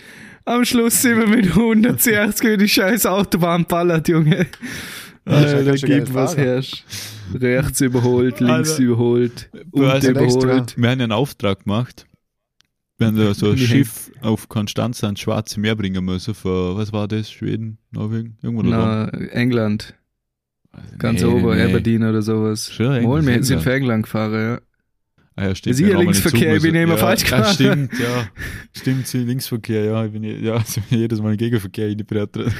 Am 0.46 0.64
Schluss 0.64 1.00
sind 1.00 1.18
wir 1.18 1.26
mit 1.26 1.46
160 1.46 2.46
über 2.46 2.56
die 2.58 2.68
scheiß 2.68 3.06
Autobahn 3.06 3.64
ballert, 3.66 4.08
Junge. 4.08 4.46
Alter, 5.24 5.64
geil 5.64 6.00
gib 6.04 6.12
was 6.14 6.34
fahren. 6.34 6.44
herrscht. 6.44 6.84
Rechts 7.34 7.80
überholt, 7.80 8.40
links 8.40 8.72
Alter. 8.72 8.82
überholt, 8.82 9.48
Du 9.72 9.86
hast 9.86 10.04
und 10.06 10.16
einen 10.16 10.24
extra. 10.26 10.42
überholt. 10.42 10.74
Wir 10.76 10.90
haben 10.90 11.00
einen 11.00 11.12
Auftrag 11.12 11.64
gemacht. 11.64 12.04
Wir 12.98 13.06
haben 13.08 13.16
da 13.16 13.32
so 13.34 13.50
ein 13.50 13.58
Schiff 13.58 14.10
auf 14.20 14.48
Konstanz 14.48 15.02
ans 15.02 15.18
Schwarze 15.20 15.58
Meer 15.58 15.74
bringen 15.76 16.04
müssen 16.04 16.34
für, 16.34 16.76
was 16.76 16.92
war 16.92 17.08
das? 17.08 17.30
Schweden? 17.30 17.78
Norwegen? 17.90 18.36
Irgendwo 18.42 18.62
da 18.62 19.10
Na, 19.12 19.18
England. 19.30 19.94
Dran. 20.74 20.98
Ganz 20.98 21.22
Nee, 21.22 21.28
ober, 21.28 21.54
nee. 21.54 21.62
Aberdeen 21.62 22.02
oder 22.04 22.22
sowas. 22.22 22.72
Schon, 22.72 23.02
Wohl, 23.04 23.24
wir 23.26 23.42
sind 23.44 23.62
für 23.62 23.72
England 23.74 24.04
gefahren, 24.04 24.32
ja. 24.34 24.60
Ah, 25.36 25.48
ja, 25.48 25.54
stimmt. 25.54 25.76
Sie 25.76 25.92
haben 25.92 26.02
Linksverkehr, 26.02 26.56
ich 26.56 26.62
bin 26.62 26.74
immer 26.76 26.94
ja, 26.94 26.98
falsch 26.98 27.22
Ja, 27.28 27.38
gefahren. 27.38 27.54
stimmt, 27.54 27.98
ja. 27.98 28.28
Stimmt, 28.72 29.06
Sie 29.08 29.18
Linksverkehr, 29.18 29.84
ja. 29.84 30.04
Ich 30.04 30.12
bin, 30.12 30.22
ja, 30.22 30.52
also 30.56 30.80
jedes 30.90 31.20
Mal 31.20 31.32
im 31.32 31.36
Gegenverkehr 31.38 31.88
in 31.88 31.98
die 31.98 32.04
Bretter. 32.04 32.44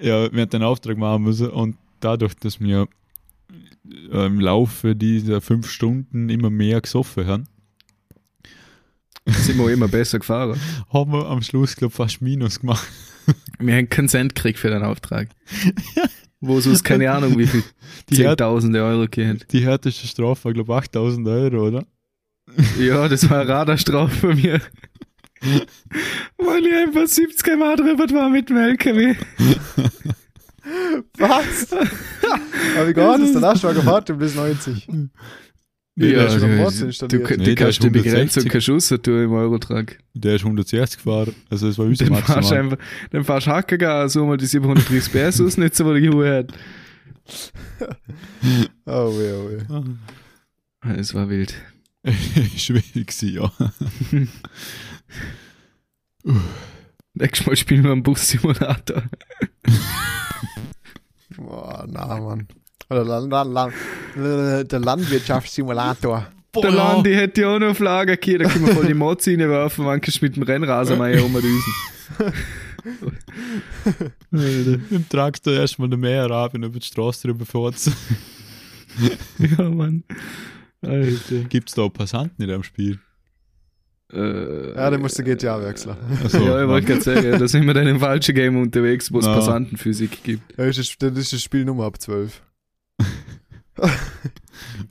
ja, 0.00 0.32
wir 0.32 0.42
hatten 0.42 0.56
einen 0.56 0.64
Auftrag 0.64 0.96
machen 0.96 1.22
müssen 1.22 1.50
und 1.50 1.76
dadurch, 2.00 2.34
dass 2.34 2.58
wir 2.60 2.88
äh, 4.12 4.26
im 4.26 4.40
Laufe 4.40 4.96
dieser 4.96 5.40
fünf 5.40 5.70
Stunden 5.70 6.28
immer 6.28 6.50
mehr 6.50 6.80
gesoffen 6.80 7.26
haben, 7.26 7.44
sind 9.26 9.58
wir 9.58 9.70
immer 9.70 9.86
besser 9.86 10.18
gefahren. 10.18 10.58
haben 10.92 11.12
wir 11.12 11.26
am 11.28 11.40
Schluss, 11.42 11.76
glaube 11.76 11.94
fast 11.94 12.20
Minus 12.20 12.58
gemacht. 12.60 12.88
Wir 13.58 13.76
haben 13.76 13.88
keinen 13.88 14.08
Cent 14.08 14.34
gekriegt 14.34 14.58
für 14.58 14.70
den 14.70 14.82
Auftrag. 14.82 15.28
Wo 16.40 16.56
es 16.58 16.66
uns 16.66 16.82
keine 16.82 17.10
Ahnung, 17.10 17.38
wie 17.38 17.46
viel 17.46 17.62
Zehntausende 18.10 18.82
Euro 18.82 19.06
geht. 19.06 19.52
die 19.52 19.62
härteste 19.62 20.06
Strafe 20.06 20.46
war, 20.46 20.52
glaube 20.54 20.74
8000 20.74 21.28
Euro, 21.28 21.66
oder? 21.68 21.86
Ja, 22.78 23.08
das 23.08 23.28
war 23.28 23.40
eine 23.40 23.48
Radarstrafe 23.50 24.28
bei 24.28 24.34
mir. 24.34 24.60
Weil 26.38 26.66
ich 26.66 26.74
einfach 26.74 27.06
70 27.06 27.42
km 27.44 27.76
drüber 27.76 28.10
war 28.14 28.30
mit 28.30 28.48
dem 28.48 28.56
LKW. 28.56 29.14
Was? 31.18 31.72
Aber 31.72 32.88
wie 32.88 32.94
geht 32.94 32.96
das? 32.96 33.32
Der 33.32 33.40
Lastwagen 33.40 33.76
gefahren 33.76 34.18
bis 34.18 34.34
90. 34.34 34.88
Nee, 36.00 36.12
der 36.12 36.18
der, 36.18 36.26
ist 36.28 36.32
schon 36.34 36.42
am 36.44 36.50
du, 36.50 36.56
Bord 36.62 36.80
du, 36.80 36.84
installiert. 36.86 37.30
du 37.30 37.36
Nee, 37.36 37.44
der 37.44 37.54
kannst 37.54 37.82
die 37.82 37.90
Begrenzung 37.90 38.14
160. 38.44 38.48
keine 38.52 38.60
Schusse 38.62 39.02
tun 39.02 39.22
im 39.24 39.32
Eurotrack. 39.32 39.98
der 40.14 40.34
ist 40.36 40.42
160 40.44 41.04
gefahren. 41.04 41.34
Also, 41.50 41.68
das 41.68 41.78
war 41.78 41.86
unser 41.86 42.04
Dann 42.06 42.14
fahrst 42.16 42.28
du 42.28 42.34
Maximal. 42.34 42.58
einfach, 42.64 42.78
dann 43.10 43.24
fahrst 43.24 43.46
du 43.46 43.50
Hackergas, 43.50 44.12
so 44.14 44.26
mal 44.26 44.36
die 44.36 44.46
730 44.46 45.12
PS 45.12 45.40
ausnutzen, 45.46 45.86
wo 45.86 45.94
die 45.94 46.06
Ruhe 46.08 46.34
hat. 46.38 46.52
Oh 48.86 49.12
weh, 49.16 49.32
oh 49.32 49.50
weh. 49.50 50.90
Es 50.98 51.14
war 51.14 51.28
wild. 51.28 51.54
Schwierig 52.56 52.92
gewesen, 53.06 53.34
ja. 53.34 53.52
Nächstes 57.14 57.46
Mal 57.46 57.56
spielen 57.56 57.84
wir 57.84 57.92
einen 57.92 58.02
Bus-Simulator. 58.02 59.02
Boah, 61.36 61.86
na, 61.88 62.18
Mann. 62.20 62.48
Oder 62.90 63.04
Land, 63.04 63.30
Land, 63.30 63.74
Land, 64.16 64.72
der 64.72 64.80
Landwirtschaftssimulator. 64.80 66.26
Der 66.60 66.70
Landi 66.72 67.14
hätte 67.14 67.42
ja 67.42 67.54
auch 67.54 67.58
noch 67.60 67.68
auf 67.68 67.78
Lager 67.78 68.16
gehabt, 68.16 68.44
da 68.44 68.48
können 68.48 68.66
wir 68.66 68.74
voll 68.74 68.86
die 68.86 68.94
Mods 68.94 69.28
reinwerfen, 69.28 69.84
man 69.84 70.00
kannst 70.00 70.20
mit 70.20 70.34
dem 70.34 70.42
Rennrasenmeier 70.42 71.20
rumdüsen. 71.22 71.72
Im 74.90 75.08
Traktor 75.08 75.52
erstmal 75.52 75.88
den 75.88 76.00
Meer 76.00 76.30
ab 76.30 76.54
und 76.54 76.62
über 76.64 76.78
die 76.78 76.86
Straße 76.86 77.28
drüber 77.28 77.46
furzen. 77.46 77.94
ja, 79.38 79.68
Mann. 79.70 80.02
Alter. 80.82 81.44
Gibt 81.48 81.68
es 81.68 81.74
da 81.74 81.82
auch 81.82 81.90
Passanten 81.92 82.42
in 82.42 82.48
dem 82.48 82.62
Spiel? 82.62 82.98
Äh, 84.12 84.74
Ja, 84.74 84.90
dann 84.90 85.00
musst 85.00 85.18
du 85.18 85.22
GTA 85.22 85.62
wechseln. 85.62 85.96
Also, 86.22 86.38
ja, 86.38 86.62
ich 86.62 86.68
wollte 86.68 86.86
gerade 86.86 87.00
sagen, 87.02 87.38
da 87.38 87.46
sind 87.46 87.64
wir 87.66 87.74
dann 87.74 87.86
im 87.86 88.00
falschen 88.00 88.34
Game 88.34 88.60
unterwegs, 88.60 89.12
wo 89.12 89.18
es 89.20 89.26
Ja. 89.26 89.34
Passantenphysik 89.34 90.22
gibt. 90.24 90.58
Ja, 90.58 90.66
das 90.66 90.78
ist, 90.78 91.00
das 91.00 91.16
ist 91.16 91.32
das 91.32 91.42
Spiel 91.42 91.64
Nummer 91.64 91.84
ab 91.84 92.00
12. 92.00 92.42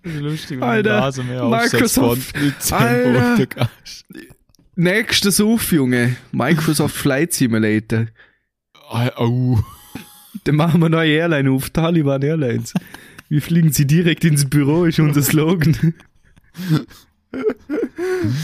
lustig, 0.04 0.62
Alter, 0.62 1.00
Rasenmäher 1.00 1.46
Microsoft. 1.46 2.36
Alter. 2.72 3.70
Nächster 4.76 5.32
Suff, 5.32 5.72
Junge. 5.72 6.16
Microsoft 6.32 6.96
Flight 6.96 7.34
Simulator. 7.34 8.08
Au. 8.90 9.60
Dann 10.46 10.56
machen 10.56 10.82
wir 10.82 10.90
neue 10.90 11.12
Airline 11.12 11.52
auf, 11.52 11.70
Taliban 11.70 12.22
Airlines. 12.22 12.74
Wir 13.28 13.42
fliegen 13.42 13.72
sie 13.72 13.86
direkt 13.86 14.24
ins 14.24 14.50
Büro, 14.50 14.86
ist 14.86 15.00
unser 15.00 15.22
Slogan. 15.22 15.94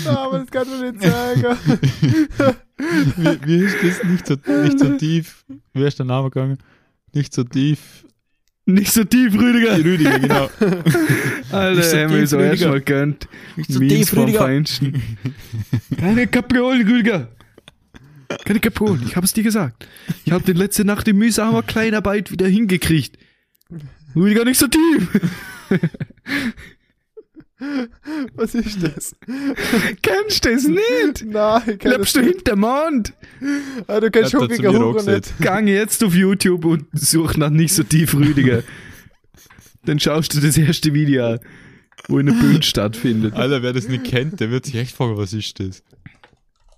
Ah, 0.06 0.16
aber 0.25 0.40
das 0.40 0.52
kannst 0.52 0.72
du 0.74 0.92
nicht 0.92 1.02
sagen. 1.02 1.58
Wie, 2.78 3.48
wie 3.48 3.66
ist 3.66 3.78
das? 3.82 4.04
Nicht 4.04 4.28
so, 4.28 4.36
nicht 4.62 4.80
so 4.80 4.98
tief. 4.98 5.46
Wer 5.74 5.88
ist 5.88 5.98
der 5.98 6.06
Name 6.06 6.30
gegangen? 6.30 6.58
Nicht 7.14 7.34
so 7.34 7.44
tief. 7.44 8.05
Nicht 8.67 8.91
so 8.91 9.03
tief, 9.03 9.34
Rüdiger. 9.36 9.77
Rüdiger, 9.77 10.19
genau. 10.19 10.50
Alter, 11.51 11.84
so 11.84 11.98
haben 11.98 12.12
wir 12.13 12.19
Rüdiger. 12.22 12.43
erstmal 12.50 12.81
gönnt. 12.81 13.27
Nicht 13.55 13.72
so 13.72 13.79
Memes 13.79 13.93
tief, 13.93 14.17
Rüdiger. 14.17 14.39
Feinsten. 14.39 15.03
Keine 15.98 16.25
Kapriole, 16.27 16.79
Rüdiger. 16.79 17.29
Keine 18.43 18.60
Kapriole, 18.60 19.01
ich 19.05 19.15
hab's 19.15 19.34
dir 19.34 19.43
gesagt. 19.43 19.88
Ich 20.25 20.31
hab 20.31 20.43
den 20.45 20.57
letzte 20.57 20.84
Nacht 20.84 21.07
in 21.07 21.17
mühsamer 21.17 21.62
Kleinarbeit 21.62 22.31
wieder 22.31 22.48
hingekriegt. 22.48 23.19
Rüdiger, 24.15 24.45
nicht 24.45 24.57
so 24.60 24.67
tief. 24.67 25.10
Was 28.36 28.55
ist 28.55 28.81
das? 28.84 29.15
Kennst 30.01 30.45
du 30.45 30.51
das 30.53 30.67
nicht? 30.67 31.25
Nein, 31.25 31.62
ich 31.67 31.79
kenn 31.79 31.91
das 31.91 31.98
Lebst 31.98 32.15
du 32.15 32.22
nicht. 32.22 32.36
hinterm 32.36 32.60
Mond? 32.60 33.13
Ah, 33.88 34.00
du 34.00 34.10
kennst 34.12 34.34
er 34.34 34.41
Huckiger 34.41 34.72
mir 34.72 34.79
auch 34.79 34.84
Hugo 34.89 34.93
gesagt. 34.93 35.27
nicht. 35.27 35.39
Gang 35.39 35.67
jetzt 35.67 36.03
auf 36.03 36.13
YouTube 36.15 36.65
und 36.65 36.86
such 36.93 37.38
nach 37.38 37.50
nicht 37.50 37.74
so 37.74 37.84
tief 37.84 38.13
Rüdiger. 38.15 38.63
Dann 39.86 40.00
schaust 40.00 40.34
du 40.34 40.39
das 40.39 40.57
erste 40.57 40.93
Video 40.93 41.25
an, 41.34 41.39
wo 42.07 42.19
in 42.19 42.25
der 42.27 42.34
Bühne 42.34 42.63
stattfindet. 42.63 43.34
Alter, 43.36 43.62
wer 43.62 43.74
das 43.74 43.88
nicht 43.88 44.03
kennt, 44.05 44.39
der 44.39 44.50
wird 44.51 44.65
sich 44.65 44.75
echt 44.75 44.95
fragen, 44.95 45.17
was 45.17 45.34
ist 45.34 45.60
das? 45.60 45.84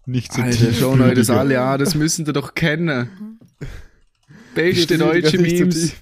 Nicht 0.06 0.34
so 0.34 0.42
Alter, 0.42 0.58
tief. 0.70 0.80
schauen 0.80 1.02
euch 1.02 1.14
das 1.16 1.30
alle 1.30 1.62
an, 1.62 1.80
das 1.80 1.96
müssen 1.96 2.26
ihr 2.26 2.34
doch 2.34 2.54
kennen. 2.54 3.40
Beste 4.56 4.96
Rüdiger 4.96 4.98
deutsche 5.22 5.38
Memes. 5.38 5.94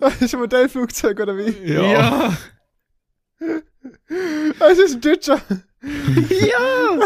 Das 0.00 0.20
ist 0.20 0.34
ein 0.34 0.40
Modellflugzeug, 0.40 1.20
oder 1.20 1.36
wie? 1.36 1.54
Ja. 1.72 1.82
Ja. 1.92 2.36
Das 4.58 4.78
ist 4.78 4.94
ein 4.94 5.00
Deutscher. 5.00 5.40
ja. 5.82 7.00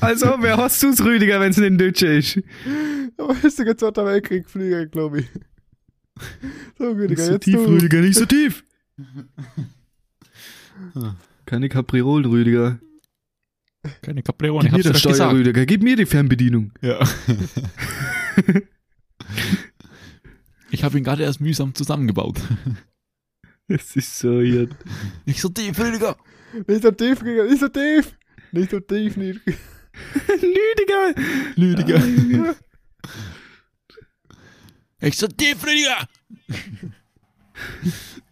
Also, 0.00 0.36
wer 0.40 0.56
hast 0.56 0.82
du's, 0.82 1.04
Rüdiger, 1.04 1.40
wenn's 1.40 1.56
nicht 1.56 1.66
ein 1.66 1.78
Deutscher 1.78 2.12
ist? 2.12 2.40
Aber 3.16 3.34
ist 3.42 3.56
sogar 3.56 3.76
Zweiter 3.76 4.04
Weltkrieg 4.04 4.48
Flieger, 4.48 4.86
glaube 4.86 5.20
ich. 5.20 5.28
So, 6.78 6.90
Rüdiger, 6.92 7.08
Nicht 7.08 7.22
so 7.26 7.32
jetzt 7.32 7.44
tief, 7.44 7.56
du. 7.56 7.64
Rüdiger, 7.66 8.00
nicht 8.00 8.16
so 8.16 8.26
tief. 8.26 8.64
Keine 11.46 11.68
Capriol, 11.68 12.26
Rüdiger. 12.26 12.78
Keine 14.02 14.22
Caprione, 14.22 14.68
Gib 14.68 14.72
mir 14.72 14.74
hab's 14.74 14.82
der 14.84 14.92
doch 14.92 14.98
Steuer, 14.98 15.12
gesagt. 15.12 15.34
Rüdiger, 15.34 15.66
gib 15.66 15.82
mir 15.82 15.96
die 15.96 16.06
Fernbedienung. 16.06 16.72
Ja. 16.82 17.00
ich 20.70 20.84
habe 20.84 20.98
ihn 20.98 21.04
gerade 21.04 21.22
erst 21.22 21.40
mühsam 21.40 21.74
zusammengebaut. 21.74 22.38
Das 23.70 23.94
ist 23.94 24.18
so 24.18 24.40
hier. 24.40 24.68
Nicht 25.26 25.40
so 25.40 25.48
tief, 25.48 25.78
Rüdiger. 25.78 26.16
Nicht 26.66 26.82
so 26.82 26.90
tief, 26.90 27.22
Rüdiger, 27.22 27.44
nicht 27.44 27.60
so 27.60 27.68
tief. 27.68 28.16
Nicht 28.50 28.70
so 28.72 28.80
tief, 28.80 29.16
nicht. 29.16 29.40
Rüdiger. 30.28 31.14
Rüdiger. 31.56 32.56
Nicht 35.00 35.18
so 35.18 35.28
tief, 35.28 35.64
Rüdiger. 35.64 36.08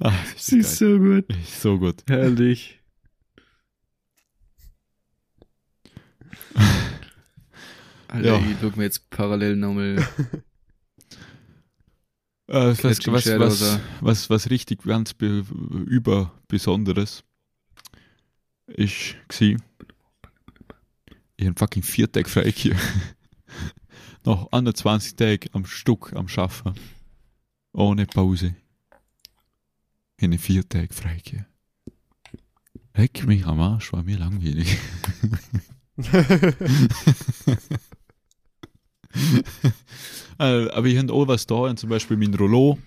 ah, 0.01 0.13
das 0.35 0.47
Das 0.47 0.53
ist 0.53 0.77
so 0.79 0.99
gut. 0.99 1.25
Ist 1.33 1.61
so 1.63 1.79
gut. 1.79 2.03
Herrlich. 2.09 2.81
Alter, 8.09 8.27
Ja. 8.29 8.39
ich 8.39 8.61
guck 8.61 8.77
mir 8.77 8.85
jetzt 8.85 9.09
parallel 9.11 9.57
nochmal. 9.57 9.97
Äh, 12.49 12.75
was, 12.83 13.07
was, 13.07 13.27
was, 13.27 13.81
was, 14.01 14.31
was 14.31 14.51
richtig 14.51 14.83
ganz 14.83 15.13
be 15.13 15.45
über 15.87 16.33
Besonderes 16.49 17.23
ist 18.67 19.17
gsi. 19.29 19.57
Ich 21.37 21.47
hab 21.47 21.59
fucking 21.59 21.83
vier 21.83 22.11
Tage 22.11 22.29
frei 22.29 22.51
hier. 22.51 22.77
Noch 24.25 24.51
21 24.51 25.17
Tage 25.17 25.49
am 25.53 25.67
Stück 25.67 26.13
am 26.15 26.29
Schaffen. 26.29 26.75
Ohne 27.73 28.07
Pause. 28.07 28.57
Ich 30.17 30.29
hab 30.29 30.41
vier 30.41 30.69
Tage 30.69 30.93
frei 30.93 31.19
hier. 31.23 31.47
Leck 32.95 33.27
mich 33.27 33.47
am 33.47 33.61
Arsch, 33.61 33.93
war 33.93 34.03
mir 34.03 34.19
langweilig. 34.19 34.79
Äh, 40.41 40.69
aber 40.71 40.87
ich 40.87 40.97
habe 40.97 41.13
auch 41.13 41.27
was 41.27 41.47
da, 41.47 41.75
zum 41.75 41.91
Beispiel 41.91 42.17
mein 42.17 42.33
Rollo. 42.33 42.79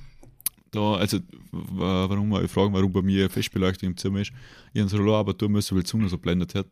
Da, 0.71 0.93
also, 0.93 1.19
warum 1.51 2.29
wir 2.29 2.47
fragen, 2.47 2.73
warum 2.73 2.93
bei 2.93 3.01
mir 3.01 3.29
Festbeleuchtung 3.29 3.89
im 3.89 3.97
Zimmer 3.97 4.21
ist. 4.21 4.31
Ich 4.73 4.79
habe 4.79 4.89
das 4.89 4.97
Rollo 4.97 5.17
aber 5.17 5.37
tun 5.37 5.51
müssen, 5.51 5.75
weil 5.75 5.83
die 5.83 5.89
Sonne 5.89 6.07
so 6.07 6.17
blendet 6.17 6.55
hat. 6.55 6.67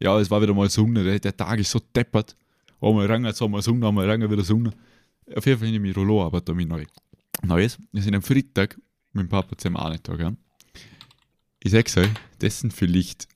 Ja, 0.00 0.18
es 0.18 0.30
war 0.30 0.40
wieder 0.40 0.54
mal 0.54 0.70
Sonne, 0.70 1.04
der, 1.04 1.18
der 1.18 1.36
Tag 1.36 1.58
ist 1.58 1.70
so 1.70 1.78
deppert. 1.94 2.36
Einmal 2.80 3.06
rein, 3.06 3.24
jetzt 3.26 3.40
wir 3.42 3.62
Sonne, 3.62 3.86
einmal 3.86 4.08
rein, 4.08 4.30
wieder 4.30 4.44
Sonne. 4.44 4.72
Auf 5.34 5.44
jeden 5.44 5.58
Fall 5.58 5.68
habe 5.68 5.76
ich 5.76 5.82
mein 5.82 5.92
Rollo, 5.92 6.24
aber 6.24 6.40
da 6.40 6.54
mein 6.54 6.68
neu. 6.68 6.84
Neues. 7.42 7.78
Wir 7.92 8.02
sind 8.02 8.14
am 8.14 8.22
Freitag 8.22 8.80
mit 9.12 9.26
dem 9.26 9.28
Papa 9.28 9.56
zusammen 9.58 9.76
auch 9.76 9.90
nicht 9.90 10.08
da, 10.08 10.16
gell? 10.16 10.36
Ich 11.62 11.72
sag's 11.72 11.96
euch, 11.96 12.10
das 12.38 12.60
sind 12.60 12.72
vielleicht 12.72 13.28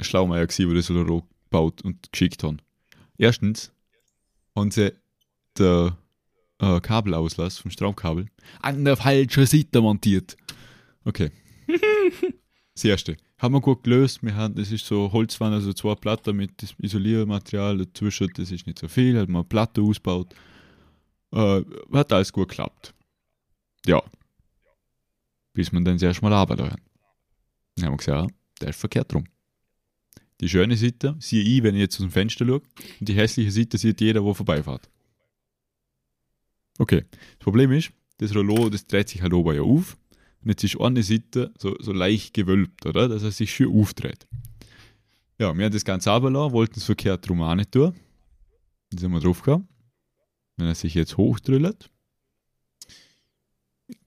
Schlaumeier 0.00 0.46
gewesen, 0.46 0.68
die 0.68 0.76
das 0.76 0.90
Rollo 0.90 1.26
gebaut 1.44 1.82
und 1.82 2.12
geschickt 2.12 2.42
haben. 2.44 2.58
Erstens 3.18 3.72
haben 4.54 4.70
sie 4.70 4.92
der 5.58 5.96
äh, 6.58 6.80
Kabelauslass 6.80 7.58
vom 7.58 7.70
Stromkabel 7.70 8.26
an 8.60 8.84
der 8.84 8.96
falschen 8.96 9.46
Seite 9.46 9.80
montiert. 9.80 10.36
Okay. 11.04 11.30
Das 12.74 12.84
erste. 12.84 13.16
Haben 13.38 13.54
wir 13.54 13.60
gut 13.60 13.84
gelöst. 13.84 14.20
Wir 14.22 14.34
haben, 14.34 14.56
das 14.56 14.72
ist 14.72 14.84
so 14.84 15.12
Holzwand, 15.12 15.54
also 15.54 15.72
zwei 15.72 15.94
Platten 15.94 16.34
mit 16.36 16.74
Isoliermaterial 16.78 17.78
dazwischen. 17.78 18.30
Das 18.34 18.50
ist 18.50 18.66
nicht 18.66 18.80
so 18.80 18.88
viel. 18.88 19.16
Hat 19.16 19.28
man 19.28 19.42
eine 19.42 19.48
Platte 19.48 19.80
ausgebaut. 19.80 20.34
Äh, 21.32 21.62
hat 21.92 22.12
alles 22.12 22.32
gut 22.32 22.48
geklappt. 22.48 22.92
Ja. 23.86 24.02
Bis 25.52 25.70
man 25.70 25.84
dann 25.84 25.94
das 25.94 26.02
erste 26.02 26.22
Mal 26.22 26.32
arbeiten. 26.32 26.68
Dann 27.76 27.84
haben 27.84 27.92
wir 27.92 27.96
gesagt, 27.96 28.30
ja, 28.30 28.36
der 28.60 28.68
ist 28.70 28.80
verkehrt 28.80 29.14
rum. 29.14 29.24
Die 30.40 30.48
schöne 30.48 30.76
Seite 30.76 31.16
sehe 31.20 31.42
ich, 31.42 31.62
wenn 31.62 31.74
ich 31.74 31.80
jetzt 31.80 31.94
aus 31.96 32.02
dem 32.02 32.10
Fenster 32.10 32.46
schaue. 32.46 32.62
Und 33.00 33.08
die 33.08 33.14
hässliche 33.14 33.50
Seite 33.50 33.78
sieht 33.78 34.00
jeder, 34.00 34.22
der 34.22 34.34
vorbeifährt. 34.34 34.90
Okay. 36.78 37.04
Das 37.10 37.38
Problem 37.38 37.72
ist, 37.72 37.92
das 38.18 38.34
Rollo, 38.34 38.68
das 38.68 38.86
dreht 38.86 39.08
sich 39.08 39.22
halt 39.22 39.32
oben 39.32 39.54
ja 39.54 39.62
auf. 39.62 39.96
Und 40.42 40.50
jetzt 40.50 40.64
ist 40.64 40.80
eine 40.80 41.02
Seite 41.02 41.52
so, 41.58 41.76
so 41.80 41.92
leicht 41.92 42.34
gewölbt, 42.34 42.84
oder? 42.84 43.08
Dass 43.08 43.22
er 43.22 43.30
sich 43.30 43.52
schön 43.54 43.72
aufdreht. 43.72 44.26
Ja, 45.38 45.56
wir 45.56 45.64
haben 45.64 45.72
das 45.72 45.84
Ganze 45.84 46.10
runtergelassen, 46.10 46.52
wollten 46.52 46.78
es 46.78 46.84
verkehrt 46.84 47.28
rum 47.28 47.42
auch 47.42 47.54
nicht 47.54 47.72
tun. 47.72 47.94
Dann 48.90 48.98
sind 48.98 49.12
wir 49.12 49.20
drauf 49.20 49.42
gekommen. 49.42 49.68
Wenn 50.56 50.66
er 50.66 50.74
sich 50.74 50.94
jetzt 50.94 51.16
hochdrüllt, 51.16 51.90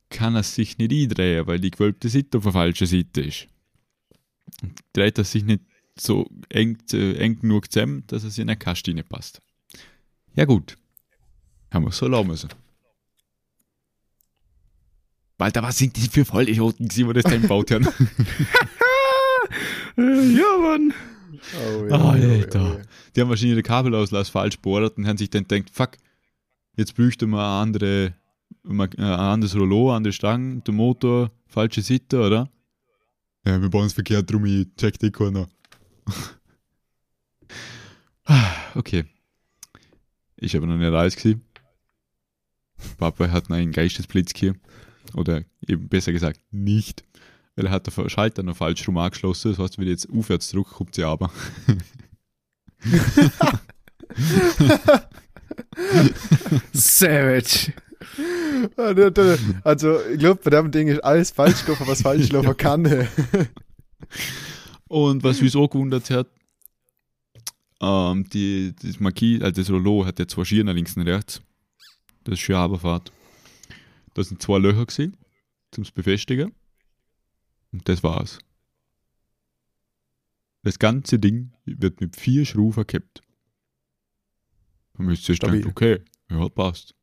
kann 0.09 0.35
er 0.35 0.43
sich 0.43 0.77
nicht 0.77 0.93
eindrehen, 0.93 1.47
weil 1.47 1.59
die 1.59 1.71
gewölbte 1.71 2.07
Seite 2.07 2.37
auf 2.37 2.43
der 2.43 2.53
falschen 2.53 2.87
Seite 2.87 3.21
ist. 3.21 3.47
Dreht 4.93 5.17
er 5.17 5.25
sich 5.25 5.43
nicht 5.43 5.61
so 5.99 6.27
eng, 6.49 6.77
äh, 6.93 7.13
eng 7.17 7.39
genug 7.39 7.71
zusammen, 7.71 8.03
dass 8.07 8.23
es 8.23 8.37
in 8.37 8.49
eine 8.49 8.57
Kaste 8.57 8.93
passt. 9.03 9.41
Ja 10.35 10.45
gut. 10.45 10.77
Haben 11.71 11.85
wir 11.85 11.91
so 11.91 12.07
lassen 12.07 12.27
müssen. 12.27 12.49
Walter, 15.37 15.61
was 15.61 15.77
sind 15.77 15.95
die 15.97 16.07
für 16.07 16.25
Vollidioten, 16.25 16.87
die 16.87 17.03
das 17.13 17.23
dann 17.23 17.41
gebaut 17.43 17.69
haben? 17.71 17.85
ja, 19.97 20.57
Mann. 20.59 20.93
Oh, 21.55 21.87
Ah, 21.93 22.11
Alter. 22.13 22.81
Die 23.15 23.21
haben 23.21 23.29
wahrscheinlich 23.29 23.57
den 23.57 23.63
Kabelauslass 23.63 24.29
falsch 24.29 24.57
bohrt 24.59 24.97
und 24.97 25.07
haben 25.07 25.17
sich 25.17 25.29
dann 25.29 25.47
gedacht, 25.47 25.69
fuck, 25.71 25.91
jetzt 26.75 26.95
bräuchte 26.95 27.27
man 27.27 27.39
eine 27.41 27.61
andere, 27.61 28.13
mal- 28.63 28.89
äh, 28.97 29.01
ein 29.03 29.19
anderes 29.19 29.55
Rollo, 29.55 29.93
andere 29.93 30.13
Stangen, 30.13 30.63
der 30.63 30.73
Motor, 30.73 31.29
falsche 31.47 31.81
Seite, 31.83 32.19
oder? 32.19 32.49
Ja, 33.45 33.61
wir 33.61 33.69
bauen 33.69 33.85
es 33.85 33.93
verkehrt 33.93 34.31
drum, 34.31 34.45
ich 34.45 34.67
check 34.75 34.97
die 34.99 35.11
keiner. 35.11 35.47
Okay. 38.75 39.05
Ich 40.35 40.55
habe 40.55 40.67
noch 40.67 40.75
nicht 40.75 40.93
alles 40.93 41.15
gesehen. 41.15 41.41
Papa 42.97 43.31
hat 43.31 43.49
noch 43.49 43.57
einen 43.57 43.71
Geistesblitz 43.71 44.33
hier. 44.35 44.55
Oder 45.13 45.43
eben 45.65 45.87
besser 45.87 46.11
gesagt, 46.11 46.41
nicht. 46.51 47.03
Weil 47.55 47.67
er 47.67 47.71
hat 47.71 47.87
den 47.87 48.09
Schalter 48.09 48.43
noch 48.43 48.57
falsch 48.57 48.85
rum 48.87 48.97
angeschlossen. 48.97 49.51
Das 49.51 49.59
heißt, 49.59 49.77
wenn 49.77 49.85
ich 49.85 49.91
jetzt 49.91 50.09
aufwärts 50.11 50.49
drücke, 50.49 50.75
kommt 50.75 50.93
sie 50.93 51.03
aber. 51.03 51.31
Savage. 56.73 57.73
Also, 59.63 59.99
ich 60.11 60.19
glaube, 60.19 60.41
bei 60.43 60.49
dem 60.51 60.71
Ding 60.71 60.87
ist 60.87 61.03
alles 61.03 61.31
falsch 61.31 61.65
gelaufen, 61.65 61.87
was 61.87 62.01
falsch 62.01 62.31
laufen 62.31 62.57
kann. 62.57 62.83
Und 64.87 65.23
was 65.23 65.41
uns 65.41 65.55
auch 65.55 65.69
gewundert 65.69 66.09
hat, 66.09 66.27
ähm, 67.81 68.27
die, 68.29 68.73
das 68.81 68.99
Marquis, 68.99 69.41
also 69.41 69.61
das 69.61 69.69
Rollo 69.69 70.05
hat 70.05 70.19
ja 70.19 70.27
zwei 70.27 70.45
Schienen 70.45 70.75
links 70.75 70.95
und 70.95 71.03
rechts. 71.03 71.41
Das 72.23 72.33
ist 72.33 72.39
schön 72.39 72.55
Aberfahrt. 72.55 73.11
Da 74.13 74.23
sind 74.23 74.41
zwei 74.41 74.57
Löcher 74.57 74.85
gewesen, 74.85 75.15
zum 75.71 75.85
Befestigen. 75.93 76.53
Und 77.71 77.87
das 77.87 78.03
war's. 78.03 78.39
Das 80.63 80.79
ganze 80.79 81.19
Ding 81.19 81.53
wird 81.65 82.01
mit 82.01 82.15
vier 82.15 82.45
Schrauben 82.45 82.83
gekippt. 82.83 83.21
Man 84.97 85.07
müsste 85.07 85.27
sich 85.27 85.39
denken, 85.39 85.69
okay, 85.69 86.01
ja, 86.29 86.49
passt. 86.49 86.95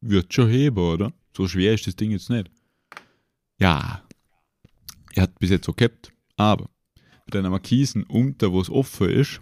Wird 0.00 0.34
schon 0.34 0.48
heben, 0.48 0.78
oder? 0.78 1.12
So 1.36 1.46
schwer 1.46 1.74
ist 1.74 1.86
das 1.86 1.94
Ding 1.94 2.10
jetzt 2.10 2.28
nicht. 2.28 2.50
Ja. 3.60 4.02
Er 5.14 5.22
hat 5.22 5.38
bis 5.38 5.50
jetzt 5.50 5.66
so 5.66 5.72
gekippt, 5.72 6.12
aber 6.36 6.68
bei 7.32 7.38
deiner 7.38 7.50
Markisen 7.50 8.04
unter, 8.04 8.52
wo 8.52 8.60
es 8.60 8.70
offen 8.70 9.08
ist, 9.10 9.40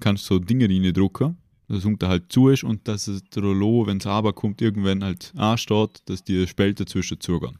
kannst 0.00 0.28
du 0.30 0.34
so 0.34 0.38
Dinge 0.40 0.68
reindrücken, 0.68 1.36
dass 1.68 1.78
es 1.78 1.84
unter 1.84 2.08
halt 2.08 2.30
zu 2.32 2.48
ist 2.48 2.64
und 2.64 2.86
dass 2.88 3.06
es 3.08 3.22
der 3.24 3.42
Rollo, 3.42 3.86
wenn 3.86 3.98
es 3.98 4.06
aber 4.06 4.32
kommt, 4.32 4.60
irgendwann 4.60 5.04
halt 5.04 5.32
ansteht, 5.36 6.02
dass 6.06 6.24
die 6.24 6.46
Spalte 6.46 6.84
zwischen 6.84 7.20
zugehen. 7.20 7.58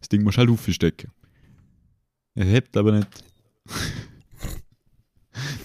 Das 0.00 0.08
Ding 0.08 0.22
musst 0.22 0.36
du 0.36 0.40
halt 0.40 0.50
aufstecken. 0.50 1.10
Er 2.34 2.46
hebt 2.46 2.76
aber 2.76 2.92
nicht. 2.92 3.08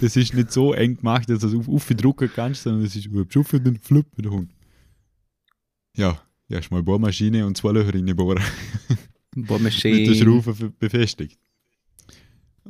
das 0.02 0.15
ist 0.15 0.34
nicht 0.34 0.52
so 0.52 0.74
eng 0.74 0.98
gemacht, 0.98 1.30
dass 1.30 1.39
du 1.39 1.48
es 1.48 1.56
auf, 1.56 1.70
aufdrucken 1.70 2.30
kannst, 2.34 2.63
sondern 2.63 2.84
das 2.84 2.96
ist 2.96 3.06
überhaupt 3.06 3.34
schon 3.34 3.44
für 3.44 3.60
den 3.60 3.78
Flip 3.80 4.06
wieder 4.17 4.32
Hund. 4.32 4.52
Ja, 5.96 6.22
erstmal 6.50 6.84
Bohrmaschine 6.84 7.46
und 7.46 7.58
zwei 7.58 7.72
Löcher 7.72 7.94
reinbohren. 7.94 8.39
mit 9.36 9.36
der 9.36 9.41
Bohrmaschine. 9.44 10.15
Schraube 10.15 10.52
f- 10.52 10.72
befestigt. 10.80 11.38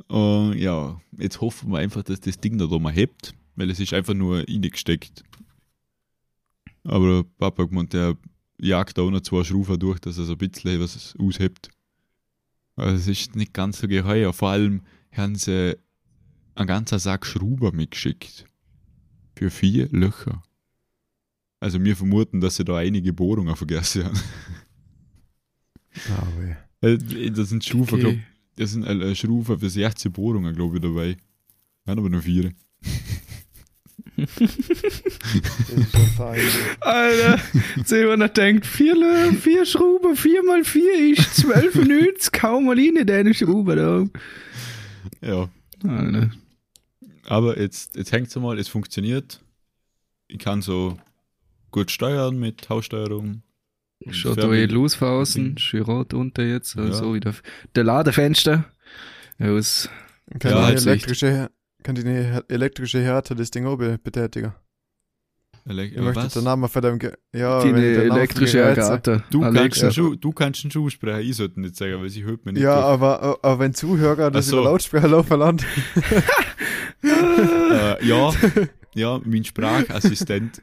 Und 0.08 0.58
ja, 0.58 1.00
jetzt 1.18 1.42
hoffen 1.42 1.72
wir 1.72 1.80
einfach, 1.80 2.04
dass 2.04 2.22
das 2.22 2.40
Ding 2.40 2.58
da 2.58 2.68
mal 2.80 2.94
hebt, 2.94 3.34
weil 3.56 3.70
es 3.70 3.80
ist 3.80 3.94
einfach 3.94 4.14
nur 4.14 4.40
reingesteckt. 4.48 5.24
Aber 6.84 7.24
Papa 7.24 7.64
hat 7.64 7.70
gemeint, 7.70 7.94
der 7.94 8.18
jagt 8.60 8.98
da 8.98 9.02
auch 9.02 9.12
noch 9.12 9.22
zwei 9.22 9.44
Schrauben 9.44 9.80
durch, 9.80 10.00
dass 10.00 10.18
er 10.18 10.26
so 10.26 10.34
ein 10.34 10.38
bisschen 10.38 10.80
was 10.80 11.16
aushebt. 11.20 11.70
Also 12.76 12.96
es 12.96 13.08
ist 13.08 13.36
nicht 13.36 13.54
ganz 13.54 13.80
so 13.80 13.88
geheuer. 13.88 14.34
Vor 14.34 14.50
allem 14.50 14.82
haben 15.12 15.36
sie 15.36 15.78
einen 16.56 16.68
ganzen 16.68 17.00
Sack 17.00 17.26
Schrauben 17.26 17.76
mitgeschickt. 17.76 18.46
Für 19.36 19.50
vier 19.50 19.90
Löcher. 19.90 20.44
Also 21.60 21.84
wir 21.84 21.96
vermuten, 21.96 22.42
dass 22.42 22.56
sie 22.56 22.66
da 22.66 22.78
einige 22.78 23.14
Bohrungen 23.14 23.56
vergessen 23.56 24.06
haben. 24.06 24.20
Ah, 26.10 26.28
weh. 26.38 26.56
Äh, 26.88 27.32
Das 27.32 27.50
sind 27.50 27.64
glaub, 27.64 27.92
Okay. 27.92 28.24
Das 28.56 28.72
sind 28.72 28.86
äh, 28.86 29.16
Schrauben 29.16 29.60
für 29.60 29.70
16 29.70 30.12
Bohrungen, 30.12 30.56
glaube 30.56 30.78
ich, 30.78 30.82
dabei. 30.82 31.18
Wir 31.84 31.92
haben 31.92 32.00
aber 32.00 32.10
nur 32.10 32.22
vier. 32.22 32.54
Alter, 36.82 38.18
man 38.18 38.34
denkt, 38.34 38.66
vier, 38.66 39.34
vier 39.40 39.66
Schrauben, 39.66 40.16
vier 40.16 40.44
mal 40.44 40.64
vier 40.64 41.14
ist 41.14 41.36
12 41.38 41.76
Minuten, 41.76 42.20
kaum 42.32 42.66
mal 42.66 42.78
rein, 42.78 43.06
deine 43.06 43.34
Schrauben 43.34 43.76
da. 43.76 44.06
Ja. 45.28 45.50
Alter. 45.88 46.32
Aber 47.26 47.60
jetzt, 47.60 47.96
jetzt 47.96 48.12
hängt 48.12 48.28
es 48.28 48.36
mal, 48.36 48.60
es 48.60 48.68
funktioniert. 48.68 49.42
Ich 50.28 50.40
kann 50.40 50.62
so 50.62 50.98
gut 51.72 51.90
steuern 51.92 52.38
mit 52.38 52.70
Haussteuerung. 52.70 53.42
Schaut 54.10 54.38
da 54.38 54.42
Fernbedienung. 54.42 54.70
eh 54.70 54.74
Losfausen, 54.74 55.58
schön 55.58 55.84
rot 55.84 56.14
unter 56.14 56.44
jetzt, 56.44 56.76
also 56.78 57.06
Ja. 57.10 57.14
wieder 57.14 57.34
der 57.76 57.84
Ladefenster. 57.84 58.66
Aus, 59.40 59.90
Kann, 60.40 60.52
Ja, 60.52 60.72
die 60.72 60.78
elektrische, 60.88 61.50
kann 61.84 61.96
die 61.96 62.04
elektrische 62.48 63.02
Härte 63.02 63.36
das 63.36 63.52
Ding 63.52 63.66
auch 63.66 63.78
be- 63.78 63.98
betätigen? 64.02 64.54
Ele 65.68 65.86
Ich 65.86 65.98
möchte 65.98 66.24
was? 66.24 66.34
den 66.34 66.44
Namen 66.46 66.68
von 66.70 66.82
dem 66.82 66.98
Ge 66.98 67.12
ja, 67.36 67.62
die 67.64 67.70
von 67.70 67.78
elektrische 67.80 68.66
Agatha. 68.66 69.24
Du, 69.30 69.42
kannst 69.42 69.60
Alexa. 69.60 69.92
Schuh, 69.92 70.16
du 70.16 70.32
kannst 70.32 70.64
einen 70.64 70.72
Schuh 70.72 70.90
sprechen, 70.90 71.30
ich 71.30 71.36
sollte 71.36 71.60
nicht 71.62 71.76
sagen, 71.76 72.02
weil 72.02 72.10
sie 72.10 72.24
hört 72.24 72.44
mir 72.46 72.54
nicht. 72.54 72.64
Ja, 72.64 72.80
aber, 72.80 73.22
aber 73.44 73.60
wenn 73.60 73.74
Zuhörer 73.76 74.32
das 74.32 74.48
so. 74.48 74.58
über 74.60 74.70
Lautsprecher 74.72 75.08
laufen 75.08 75.38
lassen, 75.38 75.60
äh, 77.04 78.06
ja, 78.08 78.32
ja, 78.96 79.22
mein 79.24 79.44
Sprachassistent 79.44 80.62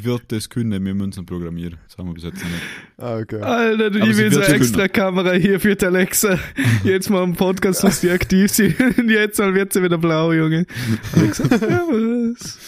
wird 0.00 0.22
das 0.28 0.48
können, 0.48 0.84
wir 0.84 0.94
müssen 0.94 1.24
programmieren. 1.26 1.78
Das 1.88 1.96
haben 1.98 2.08
wir 2.08 2.14
bis 2.14 2.24
jetzt 2.24 2.42
noch 2.42 2.50
nicht. 2.50 2.62
ah, 2.98 3.16
okay. 3.18 3.40
Alter, 3.40 3.86
Aber 3.86 3.96
ich 4.08 4.16
will 4.16 4.32
so 4.32 4.40
eine 4.40 4.54
extra 4.54 4.88
Kamera 4.88 5.32
hier 5.32 5.60
für 5.60 5.76
die 5.76 5.84
Alexa. 5.86 6.38
Jetzt 6.84 7.10
mal 7.10 7.22
im 7.24 7.34
Podcast, 7.34 7.84
dass 7.84 8.00
die 8.00 8.10
aktiv 8.10 8.50
sind. 8.50 8.78
Und 8.98 9.08
jetzt 9.08 9.38
mal 9.38 9.54
wird 9.54 9.72
sie 9.72 9.82
wieder 9.82 9.98
blau, 9.98 10.32
Junge. 10.32 10.66
Alexa, 11.14 11.44
servus. 11.58 12.58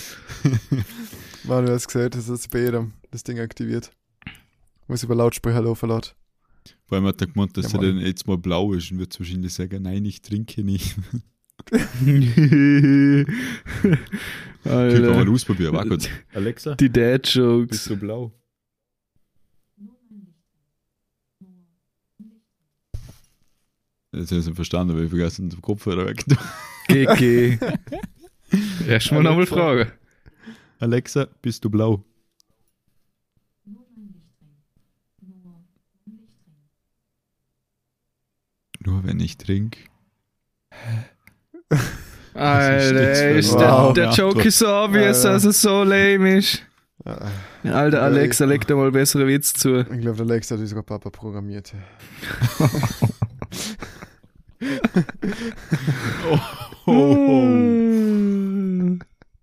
Man, 1.44 1.66
du 1.66 1.72
hast 1.72 1.86
gesagt, 1.88 2.14
dass 2.14 2.26
das 2.26 2.48
bei 2.48 2.60
jedem 2.60 2.92
das 3.10 3.22
Ding 3.22 3.38
aktiviert. 3.40 3.90
Muss 4.88 5.02
über 5.02 5.14
Lautsprecher 5.14 5.62
laufen 5.62 5.88
lassen. 5.88 6.12
Vor 6.86 6.96
allem 6.98 7.06
hat 7.06 7.20
er 7.20 7.26
gemeint, 7.26 7.56
dass 7.56 7.72
Ja, 7.72 7.78
er 7.78 7.82
Mann. 7.86 7.96
dann 7.96 8.06
jetzt 8.06 8.26
mal 8.26 8.38
blau 8.38 8.72
ist 8.72 8.90
und 8.92 8.98
wird 8.98 9.18
wahrscheinlich 9.18 9.52
sagen, 9.52 9.82
nein, 9.82 10.04
ich 10.04 10.20
trinke 10.22 10.62
nicht. 10.62 10.96
Ich 11.70 12.34
kann 14.64 14.72
mal 15.02 15.18
Alter. 15.18 15.30
ausprobieren. 15.30 15.74
Warte 15.74 15.88
kurz. 15.90 16.08
Alexa, 16.32 16.74
Die 16.76 16.88
bist 16.88 16.96
Dad-Jokes. 16.96 17.84
du 17.84 17.96
blau? 17.96 18.32
Jetzt 24.12 24.30
habe 24.30 24.40
ich 24.40 24.46
es 24.46 24.54
verstanden, 24.54 24.96
weil 24.96 25.04
ich 25.04 25.10
vergessen 25.10 25.50
den 25.50 25.60
Kopfhörer 25.60 26.06
weg. 26.06 26.24
GG. 26.88 27.58
Erstmal 28.86 29.22
nochmal 29.22 29.38
Alexa. 29.40 29.54
fragen. 29.56 29.92
Alexa, 30.78 31.26
bist 31.42 31.64
du 31.64 31.70
blau? 31.70 32.04
Nur 38.80 39.04
wenn 39.04 39.20
ich 39.20 39.36
trinke. 39.38 39.80
Alter, 40.70 41.04
Das 41.08 41.13
ist 41.74 43.46
ist 43.46 43.54
der, 43.54 43.70
wow. 43.70 43.92
der 43.92 44.10
Joke 44.10 44.42
ist 44.48 44.58
so 44.58 44.66
obvious, 44.68 45.18
Alter. 45.24 45.32
dass 45.34 45.44
es 45.44 45.62
so 45.62 45.84
lame 45.84 46.38
ist. 46.38 46.62
Alter, 47.64 48.22
ich- 48.22 48.38
leg 48.40 48.66
da 48.66 48.74
mal 48.76 48.90
bessere 48.90 49.26
Witz 49.26 49.52
zu. 49.52 49.80
Ich 49.80 50.00
glaube, 50.00 50.16
der 50.16 50.26
Lex 50.26 50.50
hat 50.50 50.58
unsere 50.58 50.82
Papa 50.82 51.10
programmiert. 51.10 51.72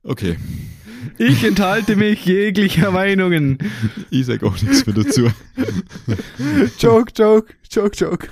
Okay, 0.04 0.38
Ich 1.18 1.44
enthalte 1.44 1.96
mich 1.96 2.26
jeglicher 2.26 2.92
Meinungen. 2.92 3.58
ich 4.10 4.26
sage 4.26 4.46
auch 4.46 4.60
nichts 4.62 4.86
mehr 4.86 4.96
dazu. 4.96 5.30
Joke, 6.80 7.12
Joke, 7.16 7.54
Joke, 7.70 7.96
Joke. 7.96 8.28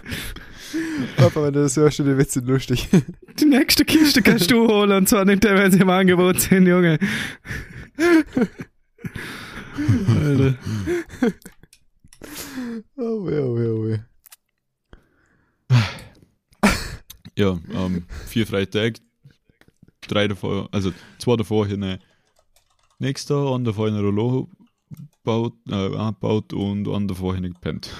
Papa, 1.17 1.43
wenn 1.43 1.53
du 1.53 1.61
das 1.63 1.77
hörst, 1.77 1.99
die 1.99 2.17
Witze 2.17 2.39
sind 2.39 2.47
lustig. 2.47 2.87
Die 3.39 3.45
nächste 3.45 3.85
Kiste 3.85 4.21
kannst 4.21 4.51
du 4.51 4.67
holen 4.67 4.91
und 4.91 5.07
zwar 5.07 5.25
nicht, 5.25 5.43
wenn 5.43 5.71
sie 5.71 5.79
im 5.79 5.89
Angebot 5.89 6.41
sind, 6.41 6.67
Junge. 6.67 6.99
Alter. 10.07 10.57
Oh 12.97 13.25
weh, 13.25 13.39
oh 13.39 13.55
weh, 13.57 13.67
oh 13.67 13.87
weh. 13.87 13.99
Ja, 17.37 17.57
ähm, 17.71 18.03
vier 18.27 18.45
freie 18.45 18.69
Tage, 18.69 18.99
drei 20.01 20.27
davor, 20.27 20.67
also 20.73 20.91
zwei 21.19 21.37
davor 21.37 21.65
hier 21.65 21.77
eine 21.77 21.99
nächster, 22.97 23.51
und 23.51 23.63
davor 23.63 23.87
eine 23.87 24.01
Rollo 24.01 24.49
baut, 25.23 25.53
äh, 25.69 25.95
angebaut 25.95 26.51
und 26.51 26.89
einen 26.89 27.07
davor 27.07 27.37
hier 27.37 27.47
gepennt. 27.49 27.91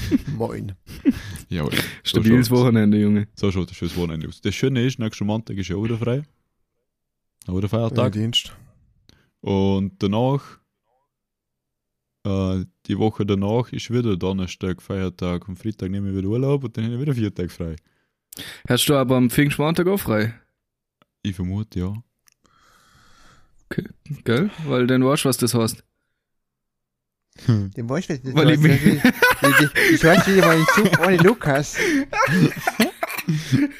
Moin. 0.36 0.72
Ja? 1.48 1.66
Stabiles 2.02 2.46
so. 2.46 2.56
Wochenende, 2.56 2.98
Junge. 2.98 3.28
So 3.34 3.50
schaut 3.52 3.70
das 3.70 3.76
schönes 3.76 3.96
Wochenende 3.96 4.28
aus. 4.28 4.40
Das 4.40 4.54
Schöne 4.54 4.84
ist, 4.84 4.98
nächsten 4.98 5.26
Montag 5.26 5.56
ist 5.56 5.68
ja 5.68 5.76
auch 5.76 5.84
wieder 5.84 5.98
frei. 5.98 6.22
Auch 7.46 7.54
der 7.60 7.62
Ja, 7.62 7.68
Feiertag. 7.68 8.12
Dienst. 8.12 8.52
Und 9.40 10.02
danach, 10.02 10.60
äh, 12.24 12.64
die 12.86 12.98
Woche 12.98 13.26
danach 13.26 13.72
ist 13.72 13.90
wieder 13.90 14.16
Donnerstag, 14.16 14.80
Feiertag 14.80 15.48
und 15.48 15.56
Freitag 15.58 15.90
nehmen 15.90 16.06
wir 16.06 16.16
wieder 16.16 16.28
Urlaub 16.28 16.64
und 16.64 16.76
dann 16.76 16.84
haben 16.84 16.92
wir 16.92 17.00
wieder 17.00 17.14
vier 17.14 17.34
Tage 17.34 17.48
frei. 17.48 17.76
Hast 18.68 18.88
du 18.88 18.94
aber 18.94 19.16
am 19.16 19.28
Pfingstmontag 19.30 19.86
auch 19.88 19.98
frei? 19.98 20.34
Ich 21.22 21.34
vermute, 21.36 21.78
ja. 21.78 21.94
Gell? 24.24 24.50
Weil 24.66 24.86
dann 24.86 25.04
weißt 25.04 25.24
du, 25.24 25.28
was 25.28 25.36
das 25.38 25.54
heißt. 25.54 25.84
Den 27.46 27.88
weißt 27.88 28.10
du, 28.10 28.18
das 28.18 28.34
Weil 28.34 28.50
ich 28.50 28.62
ich, 28.64 29.94
ich 29.94 30.04
weiß 30.04 30.26
wieder 30.28 30.46
mal 30.46 30.58
in 30.58 30.66
Zug 30.74 31.00
ohne 31.06 31.16
Lukas. 31.16 31.76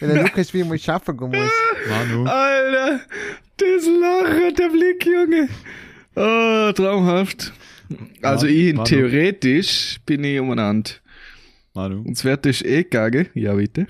Wenn 0.01 0.09
der 0.09 0.23
Lukas 0.23 0.53
wieder 0.55 0.65
mal 0.65 0.79
schaffen 0.79 1.17
muss. 1.17 1.37
Manu, 1.88 2.25
Alter, 2.25 3.01
das 3.59 3.87
Lachen, 3.87 4.55
der 4.55 4.69
Blick, 4.69 5.05
Junge. 5.07 5.49
Oh, 6.17 6.73
traumhaft. 6.73 7.53
Also 8.23 8.47
Ja, 8.47 8.53
ich, 8.69 8.75
Manu. 8.75 8.85
theoretisch 8.85 10.01
bin 10.07 10.25
ich 10.25 10.41
umeinander. 10.41 10.91
Manu. 11.75 12.03
Und 12.03 12.25
das 12.25 12.45
ist 12.45 12.65
eh 12.65 12.83
gegangen. 12.85 13.29
Ja, 13.35 13.55
bitte. 13.55 13.87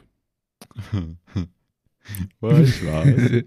Was, 2.40 2.84
was? 2.84 3.44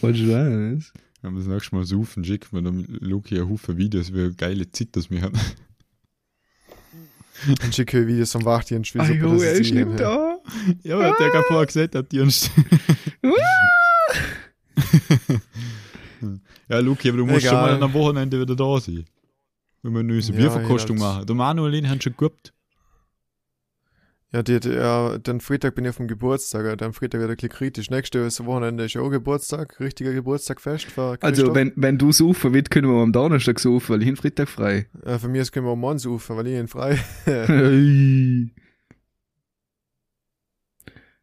Was 0.00 0.16
was? 0.26 0.92
Wenn 1.26 1.34
wir 1.34 1.40
das 1.40 1.48
nächste 1.48 1.74
Mal 1.74 1.84
saufen, 1.84 2.24
schicken 2.24 2.46
wir 2.52 2.62
dem 2.62 2.86
Luki 3.00 3.36
einen 3.36 3.50
Haufen 3.50 3.76
Videos, 3.76 4.12
wie 4.14 4.20
eine 4.20 4.32
geile 4.34 4.70
Zeit 4.70 4.90
das 4.92 5.10
wir 5.10 5.22
haben. 5.22 5.36
Dann 7.60 7.72
schicke 7.72 8.00
ich 8.00 8.06
Videos 8.06 8.30
vom 8.30 8.44
Wachdienst, 8.44 8.94
wie 8.94 9.00
Ah, 9.00 9.06
super 9.06 9.18
jo, 9.18 9.32
das 9.32 9.42
er 9.42 9.58
nicht 9.60 9.98
da. 10.00 10.38
Ja, 10.84 11.02
hat 11.02 11.18
der 11.18 11.30
gerade 11.30 11.44
vorher 11.48 11.66
gesagt, 11.66 11.96
hat 11.96 12.12
die 12.12 12.20
uns. 12.20 12.48
ja, 16.68 16.78
Luki, 16.78 17.08
aber 17.08 17.18
du 17.18 17.26
musst 17.26 17.40
Egal. 17.44 17.50
schon 17.70 17.78
mal 17.80 17.82
am 17.82 17.92
Wochenende 17.92 18.40
wieder 18.40 18.54
da 18.54 18.78
sein. 18.80 19.04
Wenn 19.82 19.92
wir 19.92 19.98
eine 20.00 20.08
neue 20.12 20.20
Ja, 20.20 20.32
Bierverkostung 20.32 20.96
hab's- 21.00 21.14
machen. 21.16 21.26
Der 21.26 21.34
Manuelin 21.36 21.88
hat 21.88 22.02
schon 22.04 22.16
gehabt. 22.16 22.52
Ja, 24.36 24.42
die, 24.42 24.60
die, 24.60 24.68
ja, 24.68 25.16
den 25.16 25.40
Freitag 25.40 25.74
bin 25.74 25.86
ich 25.86 25.88
auf 25.88 25.96
dem 25.96 26.08
Geburtstag, 26.08 26.76
dann 26.76 26.92
Freitag 26.92 27.22
wird 27.22 27.30
ein 27.30 27.36
bisschen 27.36 27.48
kritisch. 27.48 27.88
Nächstes 27.88 28.44
Wochenende 28.44 28.84
ist 28.84 28.92
ja 28.92 29.00
auch 29.00 29.08
Geburtstag, 29.08 29.80
richtiger 29.80 30.12
Geburtstagfest 30.12 30.84
für 30.84 31.16
Also, 31.22 31.54
wenn, 31.54 31.72
wenn 31.74 31.96
du 31.96 32.12
saufen 32.12 32.52
willst, 32.52 32.70
können 32.70 32.86
wir 32.86 33.00
am 33.00 33.12
Donnerstag 33.12 33.58
saufen, 33.58 33.94
weil 33.94 34.02
ich 34.02 34.08
bin 34.08 34.16
Freitag 34.16 34.50
frei. 34.50 34.88
äh, 35.06 35.18
für 35.18 35.28
mich 35.28 35.50
können 35.50 35.64
wir 35.64 35.72
am 35.72 35.80
Morgen 35.80 35.98
saufen, 35.98 36.36
weil 36.36 36.48
ich 36.48 36.58
ihn 36.58 36.68
frei. 36.68 36.98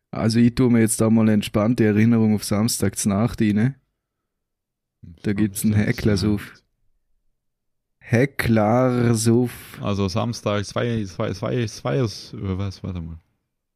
Also 0.10 0.39
ich 0.39 0.56
tue 0.56 0.71
mir 0.71 0.82
jetzt 0.82 1.02
da 1.02 1.10
mal 1.10 1.21
eine 1.21 1.34
entspannte 1.34 1.86
Erinnerung 1.86 2.36
auf 2.36 2.43
Samstags 2.43 3.08
Nacht 3.08 3.41
rein. 3.41 3.76
Da 5.23 5.34
gibt's 5.34 5.63
einen 5.63 5.73
Hecklersuff. 8.13 9.52
Hecklersuff. 9.52 9.52
Also 9.82 10.08
Samstag, 10.08 10.65
zwei, 10.65 11.04
zwei, 11.06 11.32
zwei, 11.34 11.65
zwei, 11.65 12.02
oder 12.02 12.58
was, 12.58 12.84
warte 12.84 13.02
mal. 13.02 13.17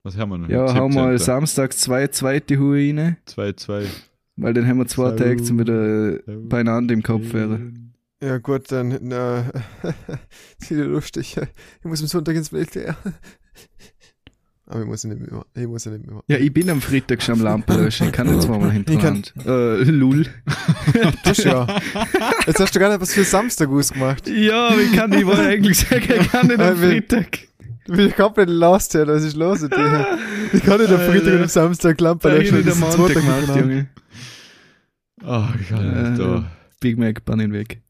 Was 0.04 0.18
haben 0.18 0.30
wir 0.30 0.38
noch? 0.38 0.50
Ja, 0.50 0.74
hau 0.76 0.88
mal 0.88 1.18
17.. 1.18 1.26
samstags 1.26 1.78
zwei 1.80 2.08
zweite 2.08 2.58
Hure 2.58 2.78
rein, 2.78 3.18
Zwei, 3.26 3.52
zwei. 3.54 3.86
weil 4.38 4.54
dann 4.54 4.68
haben 4.68 4.78
wir 4.78 4.86
zwei 4.88 5.10
So. 5.10 5.16
Tage 5.18 5.44
zum 5.44 5.60
wieder 5.60 6.20
beieinander 6.26 6.94
im 6.94 7.04
Kopf 7.04 7.34
wären. 7.34 7.94
Ja, 8.22 8.38
gut, 8.38 8.72
dann, 8.72 9.12
äh, 9.12 9.44
ist 10.60 10.72
wieder 10.72 10.86
lustig. 10.86 11.38
Ich 11.38 11.86
muss 11.86 12.02
am 12.02 12.08
Sonntag 12.08 12.36
ins 12.36 12.52
Militär. 12.52 12.96
Aber 14.70 14.82
ich 14.82 14.86
muss 14.86 15.04
ja 15.04 15.10
nicht 15.10 15.32
mehr, 15.32 15.46
ich 15.56 15.66
muss 15.68 15.86
ja 15.86 15.92
nicht 15.92 16.06
mehr. 16.06 16.22
Ja, 16.28 16.38
ich 16.38 16.54
bin 16.54 16.70
am 16.70 16.82
Freitag 16.82 17.22
schon 17.24 17.36
am 17.36 17.42
Lampenlöschen, 17.42 18.08
ich 18.08 18.12
kann 18.14 18.28
jetzt 18.34 18.44
zweimal 18.48 18.70
hintereinander. 18.72 19.30
Äh, 19.46 19.84
Lull. 19.84 20.26
Das 21.24 21.38
ja. 21.44 21.66
Jetzt 22.46 22.60
hast 22.60 22.76
du 22.76 22.80
gar 22.80 22.90
nicht 22.90 23.00
was 23.02 23.14
für 23.14 23.24
Samstag 23.24 23.70
ausgemacht. 23.70 24.28
Ja, 24.28 24.72
wie 24.78 24.96
kann 24.96 25.12
ich 25.14 25.26
wohl 25.26 25.36
eigentlich 25.36 25.78
sagen, 25.80 26.04
ich 26.20 26.32
kann 26.32 26.48
nicht 26.48 26.60
am 26.60 26.82
wie- 26.82 26.86
Freitag. 27.02 27.40
Du 27.86 27.96
bist 27.96 28.18
komplett 28.18 28.50
lost, 28.50 28.94
ja, 28.96 29.08
was 29.08 29.24
ist 29.24 29.38
los 29.38 29.62
mit 29.62 29.72
dir? 29.74 30.18
Ich 30.52 30.62
kann 30.64 30.80
nicht 30.82 30.92
am 30.92 31.00
Freitag 31.00 31.34
und 31.36 31.42
am 31.44 31.48
Samstag 31.48 32.02
Lampe 32.02 32.28
Da 32.30 32.36
löschen, 32.36 32.60
ich 32.60 32.66
nicht 32.66 32.68
das 32.68 32.82
am 32.84 32.90
ist 32.90 32.98
Montag 32.98 33.16
Tag 33.16 33.24
gemacht. 33.46 33.56
Junge. 33.62 33.88
Ah, 35.24 35.50
ich 35.62 35.70
kann 35.70 35.88
nicht 36.12 36.20
Äh, 36.20 36.24
da. 36.24 36.52
Big 36.82 36.98
Mac, 36.98 37.24
bann 37.26 37.40
ihn 37.40 37.54
weg. 37.54 37.82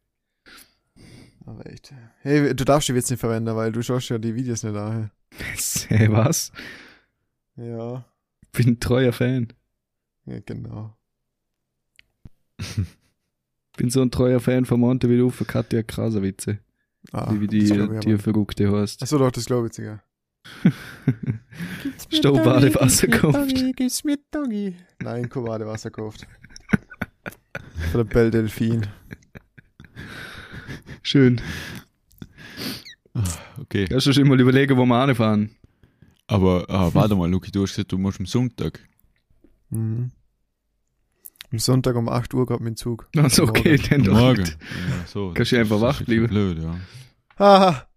Aber 1.47 1.65
echt. 1.65 1.93
Hey, 2.23 2.53
du 2.53 2.65
darfst 2.65 2.89
die 2.89 2.93
jetzt 2.93 3.09
nicht 3.09 3.21
verwenden, 3.21 3.55
weil 3.55 3.71
du 3.71 3.81
schaust 3.81 4.09
ja 4.09 4.17
die 4.17 4.35
Videos 4.35 4.63
nicht 4.63 4.75
an. 4.75 5.11
Hey, 5.87 6.11
was? 6.11 6.51
Ja, 7.55 8.05
Bin 8.51 8.69
ein 8.69 8.79
treuer 8.79 9.13
Fan. 9.13 9.53
ja 10.25 10.39
genau. 10.45 10.95
Bin 13.77 13.89
so 13.89 14.01
ein 14.01 14.11
treuer 14.11 14.39
Fan 14.39 14.65
von 14.65 14.79
Monte 14.79 15.09
wie 15.09 15.17
du 15.17 15.29
für 15.29 15.45
Katja 15.45 15.83
Krasavice. 15.83 16.57
Ah, 17.11 17.33
wie 17.37 17.47
die, 17.47 17.63
die 17.65 17.79
aber. 17.79 18.19
Verguckte 18.19 18.71
heißt. 18.71 19.01
Achso, 19.01 19.17
doch, 19.17 19.31
das 19.31 19.45
glaube 19.45 19.67
ich 19.67 19.73
sogar. 19.73 20.03
Staubadewasser 22.11 23.07
gekauft. 23.07 23.53
Gib's 23.75 24.03
mir 24.03 24.17
Doggy. 24.31 24.75
Nein, 25.01 25.29
kein 25.29 25.43
Badewasser 25.43 25.91
gekauft. 25.91 26.27
Von 27.91 28.05
der 28.05 28.13
Belle 28.13 28.31
Delfin. 28.31 28.87
Schön. 31.01 31.41
Okay. 33.59 33.85
Kannst 33.89 34.07
du 34.07 34.13
schon 34.13 34.27
mal 34.27 34.39
überlegen, 34.39 34.77
wo 34.77 34.85
wir 34.85 34.95
anfahren? 34.95 35.51
Aber 36.27 36.65
ah, 36.69 36.89
warte 36.93 37.15
mal, 37.15 37.29
Luki, 37.29 37.51
du 37.51 37.63
hast 37.63 37.71
gesagt, 37.75 37.91
du 37.91 37.97
musst 37.97 38.19
am 38.19 38.25
Sonntag. 38.25 38.79
Mhm. 39.69 40.11
Am 41.51 41.59
Sonntag 41.59 41.95
um 41.95 42.09
8 42.09 42.33
Uhr 42.33 42.45
kommt 42.45 42.61
mein 42.61 42.75
Zug. 42.75 43.07
Also 43.17 43.43
okay, 43.43 43.77
dann 43.89 44.03
doch 44.03 44.13
Morgen. 44.13 44.43
Ja, 44.45 45.05
so, 45.07 45.31
Kannst 45.33 45.51
du 45.53 45.59
einfach 45.59 45.79
wach 45.81 46.01
bleiben. 46.03 46.27
Blöd, 46.27 46.59
ja. 46.61 46.75
Haha. 47.39 47.87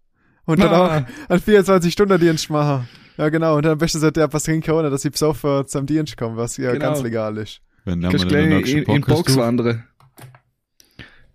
Und 0.45 0.59
dann 0.59 0.69
Ah. 0.69 0.97
auch 0.99 1.29
an 1.29 1.39
24 1.39 1.91
Stunden 1.93 2.19
Dienst 2.19 2.49
machen. 2.49 2.87
Ja, 3.17 3.29
genau. 3.29 3.57
Und 3.57 3.63
dann 3.65 3.73
am 3.73 3.77
besten 3.77 3.99
sollte 3.99 4.21
er 4.21 4.27
etwas 4.27 4.43
trinken, 4.43 4.71
ohne 4.71 4.89
dass 4.89 5.03
ich 5.05 5.11
besoffen 5.11 5.67
zum 5.67 5.85
Dienst 5.85 6.15
komme, 6.17 6.37
was 6.37 6.57
ja 6.57 6.71
Genau. 6.71 6.85
ganz 6.85 7.01
legal 7.01 7.37
ist. 7.37 7.61
Wenn 7.83 7.99
nehmen 7.99 8.11
Kannst 8.11 8.29
wir 8.29 8.37
den 8.41 8.49
gleich 8.61 8.73
in, 8.73 8.83
in 8.83 9.01
Box 9.01 9.35
wandern. 9.35 9.83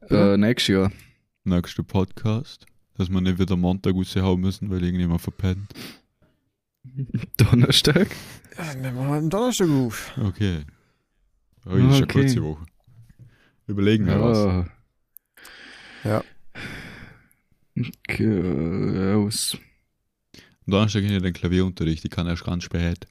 Äh, 0.09 0.37
nächstes 0.37 0.69
Jahr. 0.75 0.93
Nächster 1.47 1.83
Podcast. 1.85 2.67
Dass 2.95 3.09
wir 3.09 3.21
nicht 3.21 3.39
wieder 3.39 3.57
Montag 3.57 3.95
raushauen 3.95 4.41
müssen, 4.41 4.69
weil 4.71 4.83
irgendjemand 4.83 5.21
verpennt. 5.21 5.73
Donnerstag. 7.37 8.09
Ja, 8.57 8.75
nehmen 8.75 8.97
wir 8.97 9.05
mal 9.05 9.19
einen 9.19 9.31
Donnerstag 9.31 9.69
auf. 9.69 10.13
Okay. 10.19 10.65
Oh, 11.65 11.71
ist 11.71 11.83
eine 11.83 11.97
Okay. 12.03 12.07
kurze 12.21 12.43
Woche. 12.43 12.67
Überlegen 13.67 14.07
wir 14.07 14.21
was. 14.21 14.39
Ja. 16.05 16.25
Ja. 17.77 17.85
Okay, 18.09 19.15
aus. 19.15 19.57
Am 20.67 20.71
Donnerstag 20.73 21.05
habe 21.05 21.15
ich 21.15 21.23
den 21.23 21.33
Klavierunterricht, 21.33 22.05
ich 22.05 22.11
kann 22.11 22.27
erst 22.27 22.45
ganz 22.45 22.65
spät. 22.65 23.07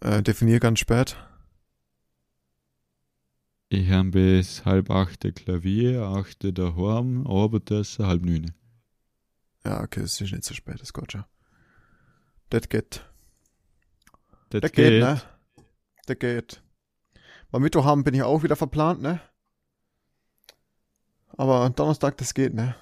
Äh, 0.00 0.22
definier 0.22 0.60
ganz 0.60 0.78
spät. 0.78 1.16
Ich 3.68 3.90
habe 3.90 4.10
bis 4.10 4.64
halb 4.64 4.90
acht 4.90 5.24
der 5.24 5.32
Klavier, 5.32 6.02
acht 6.02 6.44
daheim, 6.56 7.26
Abendessen, 7.26 8.06
halb 8.06 8.22
neun. 8.22 8.52
Ja, 9.64 9.82
okay, 9.82 10.00
es 10.00 10.20
ist 10.20 10.32
nicht 10.32 10.44
so 10.44 10.54
spät, 10.54 10.80
das 10.80 10.92
geht 10.92 11.10
schon. 11.10 11.24
Das 12.50 12.68
geht. 12.68 13.04
Das, 14.50 14.60
Das 14.60 14.72
geht, 14.72 15.00
ne? 15.02 15.20
Das 16.06 16.18
geht. 16.18 16.62
Am 17.50 17.62
Mittwoch 17.62 17.84
haben 17.84 18.04
bin 18.04 18.14
ich 18.14 18.22
auch 18.22 18.44
wieder 18.44 18.54
verplant, 18.54 19.02
ne? 19.02 19.20
Aber 21.30 21.62
am 21.62 21.74
Donnerstag, 21.74 22.16
das 22.18 22.34
geht, 22.34 22.54
ne? 22.54 22.76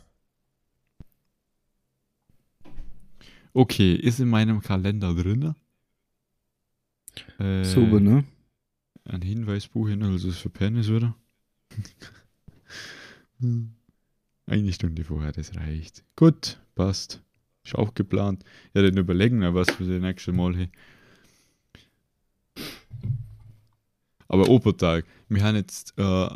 Okay, 3.54 3.94
ist 3.94 4.20
in 4.20 4.28
meinem 4.28 4.60
Kalender 4.60 5.14
drin. 5.14 5.54
Äh, 7.38 7.64
Super, 7.64 8.00
ne? 8.00 8.24
Ein 9.04 9.22
Hinweisbuch 9.22 9.88
hin, 9.88 10.02
also 10.02 10.28
es 10.28 10.38
verpennen 10.38 10.80
ist, 10.80 10.90
oder? 10.90 11.14
Hm. 13.40 13.74
Eine 14.46 14.72
Stunde 14.72 15.04
vorher, 15.04 15.32
das 15.32 15.56
reicht. 15.56 16.04
Gut, 16.16 16.60
passt. 16.74 17.22
Ist 17.64 17.74
auch 17.74 17.94
geplant. 17.94 18.44
Ja, 18.74 18.82
dann 18.82 18.96
überlegen 18.96 19.40
wir, 19.40 19.54
was 19.54 19.70
für 19.70 19.84
das 19.84 20.00
nächste 20.00 20.32
Mal 20.32 20.54
hin. 20.54 20.70
Aber 24.28 24.48
Opertag. 24.48 25.06
Wir 25.28 25.42
haben 25.42 25.56
jetzt, 25.56 25.94
äh, 25.96 26.28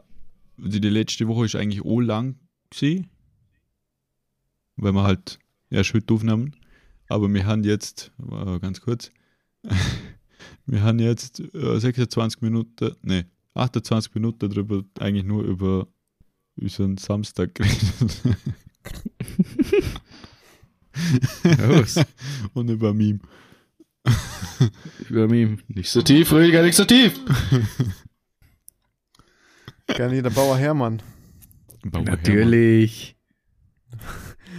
die, 0.57 0.81
die 0.81 0.89
letzte 0.89 1.29
Woche 1.29 1.45
ist 1.45 1.55
eigentlich 1.55 1.85
auch 1.85 2.01
lang 2.01 2.37
gewesen. 2.71 3.11
Weil 4.77 4.93
wir 4.93 5.03
halt 5.03 5.39
erst 5.71 5.93
heute 5.93 6.15
aufnehmen. 6.15 6.57
Aber 7.09 7.33
wir 7.33 7.45
haben 7.45 7.65
jetzt, 7.65 8.13
äh, 8.31 8.59
ganz 8.59 8.81
kurz, 8.81 9.11
wir 10.69 10.83
haben 10.83 10.99
jetzt 10.99 11.41
äh, 11.41 11.81
26 11.81 12.43
Minuten, 12.43 12.95
nee, 13.03 13.25
28 13.55 14.15
Minuten 14.15 14.51
darüber, 14.51 14.85
eigentlich 15.01 15.25
nur 15.25 15.43
über 15.43 15.89
unseren 16.57 16.99
Samstag 16.99 17.55
geredet. 17.55 18.21
Und 22.55 22.71
über 22.71 22.93
Meme. 22.93 23.21
Über 25.09 25.29
mich. 25.29 25.59
Nicht 25.69 25.91
so 25.91 26.03
tief, 26.03 26.33
Rüdiger, 26.33 26.63
nicht 26.63 26.77
so 26.77 26.85
tief. 26.85 27.19
Gerne 29.87 30.23
der 30.23 30.31
Bauer 30.31 30.59
Hermann. 30.59 31.01
Bauer 31.85 32.05
Natürlich. 32.05 33.17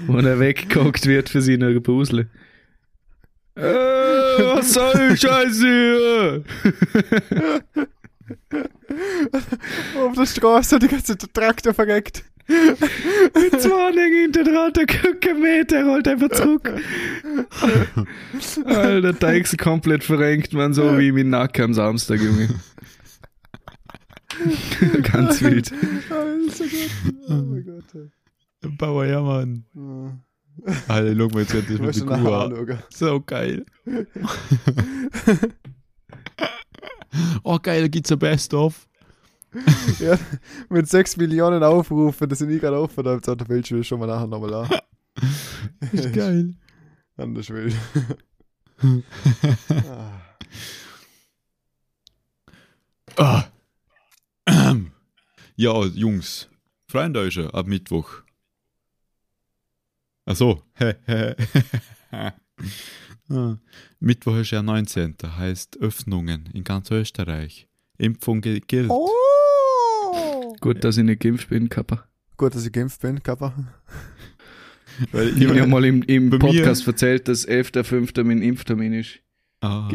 Wo 0.07 0.17
er 0.17 0.39
weggeguckt 0.39 1.05
wird 1.05 1.29
für 1.29 1.41
seine 1.41 1.79
Pusle. 1.81 2.29
Äh, 3.55 4.08
was 4.45 4.73
soll 4.73 5.09
die 5.09 5.17
Scheiße 5.17 5.67
hier? 5.67 6.43
Auf 9.97 10.13
der 10.15 10.25
Straße 10.25 10.75
hat 10.75 10.83
die 10.83 10.87
ganze 10.87 11.17
Traktor 11.17 11.73
verreckt. 11.73 12.23
Mit 12.47 13.61
zwei 13.61 13.91
Dingen 13.91 14.21
hinter 14.33 14.43
dran, 14.43 14.73
der 14.73 14.87
guckt 14.87 15.39
Meter, 15.39 15.83
rollt 15.85 16.07
einfach 16.07 16.29
zurück. 16.29 16.73
Alter, 18.65 19.01
der 19.01 19.19
Teig 19.19 19.43
ist 19.43 19.57
komplett 19.59 20.03
verrenkt, 20.03 20.53
man, 20.53 20.73
so 20.73 20.97
wie 20.97 21.11
mein 21.11 21.29
Nacken 21.29 21.65
am 21.65 21.73
Samstag, 21.75 22.19
Junge. 22.19 22.49
Ganz 25.03 25.41
wild. 25.41 25.71
Oh, 26.09 26.47
das 26.47 26.59
ist 26.59 26.59
so 26.59 26.63
gut. 26.63 27.15
Oh 27.27 27.33
mein 27.33 27.65
Gott. 27.65 28.77
Bauer 28.77 29.05
Hermann. 29.05 29.65
Ja. 29.75 30.17
Alter, 30.87 31.15
schau 31.15 31.27
mal 31.29 31.41
jetzt 31.41 31.53
mit 31.53 31.69
musst 31.79 32.01
der 32.01 32.07
schon 32.07 32.23
Kuh 32.23 32.33
an. 32.33 32.83
So 32.89 33.21
geil. 33.21 33.65
oh 37.43 37.59
geil, 37.59 37.81
da 37.81 37.87
gibt's 37.87 38.11
ein 38.11 38.19
Best-of. 38.19 38.87
Ja, 39.99 40.17
mit 40.69 40.87
6 40.87 41.17
Millionen 41.17 41.63
Aufrufen, 41.63 42.29
das 42.29 42.37
sind 42.37 42.51
ich 42.51 42.61
gerade 42.61 42.79
offen, 42.79 43.03
da 43.03 43.15
hat 43.15 43.25
der 43.25 43.35
Bildschirm 43.45 43.83
schon 43.83 43.99
mal 43.99 44.05
nachher 44.05 44.27
nochmal 44.27 44.53
an. 44.53 44.69
Ist 45.91 46.13
geil. 46.13 46.53
Anders 47.17 47.49
wild. 47.49 47.75
ah. 49.87 50.21
Ah. 53.17 53.45
Ja, 55.55 55.83
Jungs. 55.83 56.47
Freuen 56.87 57.17
euch 57.17 57.33
schon 57.33 57.49
ab 57.49 57.67
Mittwoch. 57.67 58.23
Ach 60.29 60.35
so. 60.35 60.61
Ah. 63.31 63.57
Mittwoch 63.99 64.37
ist 64.37 64.49
ja 64.49 64.63
19. 64.63 65.15
heißt 65.37 65.77
Öffnungen 65.81 66.49
in 66.51 66.63
ganz 66.63 66.89
Österreich. 66.89 67.67
Impfung 67.99 68.41
gilt. 68.41 68.65
Oh! 68.89 70.55
Gut, 70.59 70.83
dass 70.83 70.97
ich 70.97 71.03
nicht 71.03 71.19
geimpft 71.21 71.47
bin, 71.49 71.69
Kappa. 71.69 72.05
Gut, 72.37 72.55
dass 72.55 72.65
ich 72.65 72.71
geimpft 72.71 72.99
bin, 73.01 73.21
Kappa. 73.21 73.53
Weil 75.11 75.37
Ich 75.37 75.47
habe 75.47 75.57
ja 75.59 75.67
mal 75.67 75.85
im, 75.85 76.01
im 76.01 76.29
mir- 76.29 76.39
Podcast 76.39 76.87
erzählt, 76.87 77.27
dass 77.27 77.47
11.05. 77.47 78.23
mein 78.23 78.41
Impftermin 78.41 78.93
ist. 78.93 79.19
Aber 79.61 79.93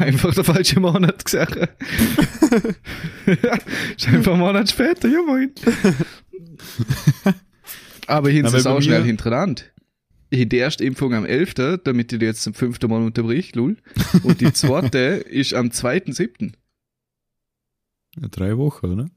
Einfach 0.00 0.34
der 0.34 0.42
falsche 0.42 0.80
Monat 0.80 1.24
gesagt. 1.24 1.54
ist 3.96 4.08
einfach 4.08 4.32
einen 4.32 4.40
Monat 4.40 4.68
später, 4.70 5.06
ja 5.06 5.22
moin. 5.22 5.52
Aber 8.06 8.30
hin 8.30 8.44
ist 8.44 8.66
auch 8.66 8.80
schnell 8.80 9.04
hinterland. 9.04 9.72
Ich 10.28 10.48
die 10.48 10.56
erste 10.56 10.84
Impfung 10.84 11.14
am 11.14 11.24
11., 11.24 11.54
damit 11.84 12.12
ich 12.12 12.18
die 12.18 12.24
jetzt 12.24 12.42
zum 12.42 12.54
fünften 12.54 12.90
Mal 12.90 13.02
unterbrich, 13.02 13.54
lul. 13.54 13.76
Und 14.24 14.40
die 14.40 14.52
zweite 14.52 14.98
ist 14.98 15.54
am 15.54 15.68
2.7. 15.68 16.52
ja, 18.20 18.28
drei 18.28 18.56
Wochen, 18.58 18.86
oder? 18.86 19.10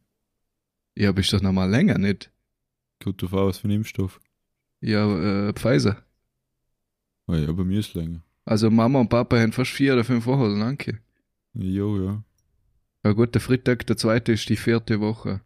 Ja, 0.96 1.12
bist 1.12 1.34
doch 1.34 1.42
noch 1.42 1.52
mal 1.52 1.70
länger, 1.70 1.98
nicht? 1.98 2.32
Gut, 3.04 3.22
du 3.22 3.32
was 3.32 3.58
für 3.58 3.68
ein 3.68 3.72
Impfstoff. 3.72 4.20
Ja, 4.82 5.48
äh, 5.48 5.54
Pfizer. 5.54 6.04
Oh 7.28 7.36
ja, 7.36 7.52
bei 7.52 7.64
mir 7.64 7.80
ist 7.80 7.94
länger. 7.94 8.24
Also 8.46 8.70
Mama 8.70 9.00
und 9.00 9.10
Papa 9.10 9.38
haben 9.40 9.52
fast 9.52 9.72
vier 9.72 9.94
oder 9.94 10.04
fünf 10.04 10.26
Wochen, 10.26 10.60
danke. 10.60 11.00
Jo, 11.54 12.04
ja. 12.04 12.24
Ja 13.04 13.12
gut, 13.14 13.34
der 13.34 13.42
Freitag, 13.42 13.86
der 13.88 13.98
zweite 13.98 14.34
ist 14.34 14.50
die 14.50 14.58
vierte 14.58 15.00
Woche. 15.00 15.42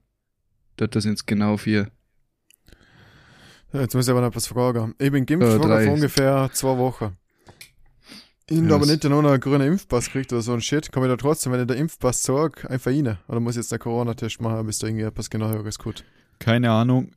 Dort 0.78 0.94
sind 1.02 1.14
es 1.14 1.26
genau 1.26 1.58
vier. 1.58 1.92
Jetzt 3.74 3.96
muss 3.96 4.06
ich 4.06 4.12
aber 4.12 4.22
noch 4.22 4.28
etwas 4.28 4.48
fragen. 4.48 4.94
Ich 5.00 5.12
bin 5.12 5.26
geimpft 5.26 5.48
Äh, 5.48 5.58
vor 5.58 5.94
ungefähr 5.94 6.50
zwei 6.54 6.78
Wochen. 6.78 7.18
Ich 8.50 8.58
habe 8.58 8.68
Ja, 8.70 8.76
aber 8.76 8.86
nicht 8.86 9.04
noch 9.04 9.24
einen 9.24 9.40
grünen 9.40 9.68
Impfpass 9.68 10.06
gekriegt 10.06 10.32
oder 10.32 10.42
so 10.42 10.54
ein 10.54 10.62
Shit. 10.62 10.92
Kann 10.92 11.04
ich 11.04 11.10
da 11.10 11.18
trotzdem, 11.18 11.54
wenn 11.54 11.62
ich 11.62 11.68
den 11.68 11.78
Impfpass 11.78 12.22
sage, 12.24 12.70
einfach 12.70 12.92
rein? 12.92 13.18
Oder 13.28 13.40
muss 13.40 13.54
ich 13.56 13.64
jetzt 13.64 13.74
einen 13.74 13.80
Corona-Test 13.80 14.42
machen, 14.42 14.66
bis 14.66 14.80
da 14.80 14.88
irgendwie 14.88 15.06
etwas 15.06 15.30
genaueres 15.30 15.80
kommt? 15.80 16.04
Keine 16.40 16.70
Ahnung. 16.72 17.12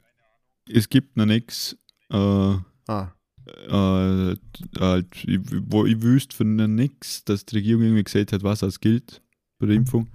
Es 0.68 0.88
gibt 0.88 1.16
noch 1.16 1.26
nichts. 1.26 1.76
Äh, 2.10 2.54
Ah, 2.88 3.12
äh, 3.46 4.36
halt, 4.78 5.06
ich, 5.24 5.40
wo 5.66 5.84
ich 5.86 6.00
wüsste 6.00 6.36
von 6.36 6.54
nichts, 6.74 7.24
dass 7.24 7.44
die 7.44 7.56
Regierung 7.56 7.82
irgendwie 7.82 8.04
gesagt 8.04 8.32
hat, 8.32 8.42
was 8.44 8.62
als 8.62 8.80
gilt 8.80 9.22
bei 9.58 9.66
der 9.66 9.76
Impfung. 9.76 10.08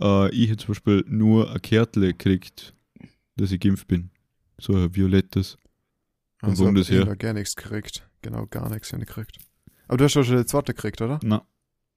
Äh, 0.00 0.30
ich 0.34 0.48
hätte 0.48 0.64
zum 0.64 0.74
Beispiel 0.74 1.04
nur 1.06 1.52
ein 1.52 1.60
Kärtle 1.60 2.08
gekriegt, 2.08 2.74
dass 3.36 3.52
ich 3.52 3.60
geimpft 3.60 3.88
bin. 3.88 4.10
So 4.58 4.74
ein 4.74 4.94
violettes. 4.94 5.58
Vom 6.44 6.50
also 6.50 6.64
Bundesheer. 6.64 7.00
ich 7.00 7.06
habe 7.06 7.16
gar 7.16 7.32
nichts 7.32 7.56
gekriegt. 7.56 8.06
Genau, 8.22 8.46
gar 8.46 8.70
nichts 8.70 8.90
gekriegt. 8.90 9.38
Aber 9.88 9.98
du 9.98 10.04
hast 10.04 10.16
doch 10.16 10.24
schon 10.24 10.38
die 10.38 10.46
zweite 10.46 10.74
gekriegt, 10.74 11.00
oder? 11.00 11.20
Na, 11.22 11.46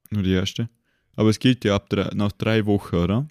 nur 0.10 0.24
die 0.24 0.34
erste. 0.34 0.70
Aber 1.16 1.30
es 1.30 1.40
gilt 1.40 1.66
ja 1.66 1.76
ab 1.76 1.90
drei, 1.90 2.10
nach 2.14 2.32
drei 2.32 2.66
Wochen, 2.66 2.96
oder? 2.96 3.28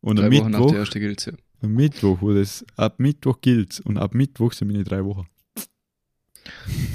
Und 0.00 0.20
am 0.20 0.30
Drei 0.30 0.38
Wochen 0.38 0.50
nach 0.50 0.58
Mittwoch, 0.60 0.70
der 0.70 0.80
ersten 0.80 1.00
gilt 1.00 1.26
ja. 1.26 1.32
am 1.62 1.74
Mittwoch, 1.74 2.18
wo 2.20 2.32
das 2.32 2.64
ab 2.76 2.98
Mittwoch 2.98 3.40
gilt 3.40 3.80
und 3.80 3.98
ab 3.98 4.14
Mittwoch 4.14 4.52
sind 4.52 4.68
meine 4.68 4.84
drei 4.84 5.04
Wochen. 5.04 5.26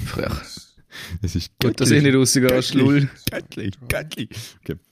Frech. 0.05 0.31
Das 1.21 1.35
ist 1.35 1.51
Gut, 1.59 1.79
dass 1.81 1.91
ich 1.91 2.03
nicht 2.03 2.15
rausgehe, 2.15 2.43
Göttlich. 2.43 2.73
Lull. 2.73 3.09
Göttlich, 3.29 3.73
göttlich. 3.87 4.29
Okay. 4.61 4.75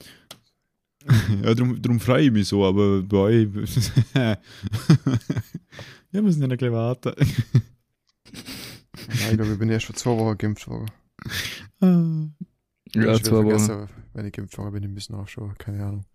Ja, 1.43 1.55
darum, 1.55 1.81
darum 1.81 1.99
freue 1.99 2.25
ich 2.25 2.31
mich 2.31 2.47
so, 2.47 2.63
aber 2.63 3.01
bei 3.01 3.17
euch. 3.17 3.47
ja, 4.13 4.37
wir 6.11 6.21
müssen 6.21 6.41
ja 6.41 6.47
noch 6.47 6.57
gleich 6.57 6.71
warten. 6.71 7.15
Nein, 8.33 9.31
ich 9.31 9.37
glaube, 9.37 9.53
ich 9.53 9.59
bin 9.59 9.69
erst 9.69 9.85
vor 9.85 9.95
zwei 9.95 10.11
Wochen 10.11 10.37
geimpft 10.37 10.67
worden. 10.67 10.91
Ah. 11.79 12.27
Ja, 12.93 13.13
ich 13.15 13.23
zwei 13.23 13.43
Wochen. 13.43 13.89
wenn 14.13 14.25
ich 14.25 14.33
geimpft 14.33 14.57
worden 14.57 14.73
bin, 14.73 14.83
ich 14.83 14.89
müssen 14.89 15.15
auch 15.15 15.27
schon, 15.27 15.57
keine 15.57 15.85
Ahnung. 15.85 16.05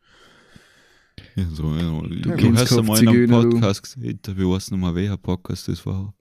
Ja, 1.35 1.45
so, 1.51 1.75
ja. 1.75 2.01
Du, 2.03 2.15
Ja, 2.15 2.37
du 2.37 2.53
hast 2.55 2.69
Kinskopf, 2.69 2.79
einmal 2.79 3.03
in 3.03 3.09
einem. 3.33 3.51
Podcast 3.51 3.83
gesagt, 3.83 4.37
wie 4.39 4.45
weißt 4.47 4.71
du 4.71 4.75
nochmal, 4.75 4.95
welcher 4.95 5.17
Podcast 5.17 5.69
das 5.69 5.85
war? 5.87 6.15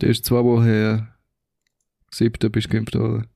Der 0.00 0.10
ist 0.10 0.24
zwei 0.24 0.42
Wochen 0.44 0.64
her. 0.64 1.16
Siebter 2.10 2.50
bist 2.50 2.66
du 2.66 2.70
geimpft 2.72 2.94
worden. 2.94 3.26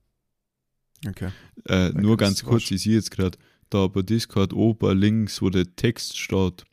Okay. 1.07 1.29
Äh, 1.67 1.87
Ja, 1.87 1.91
nur 1.93 2.17
ganz 2.17 2.43
kurz, 2.43 2.69
ich 2.71 2.83
sehe 2.83 2.95
jetzt 2.95 3.11
gerade 3.11 3.37
da 3.69 3.87
bei 3.87 4.01
Discord 4.01 4.53
oben 4.53 4.97
links, 4.97 5.41
wo 5.41 5.49
der 5.49 5.75
Text 5.75 6.17
steht. 6.17 6.65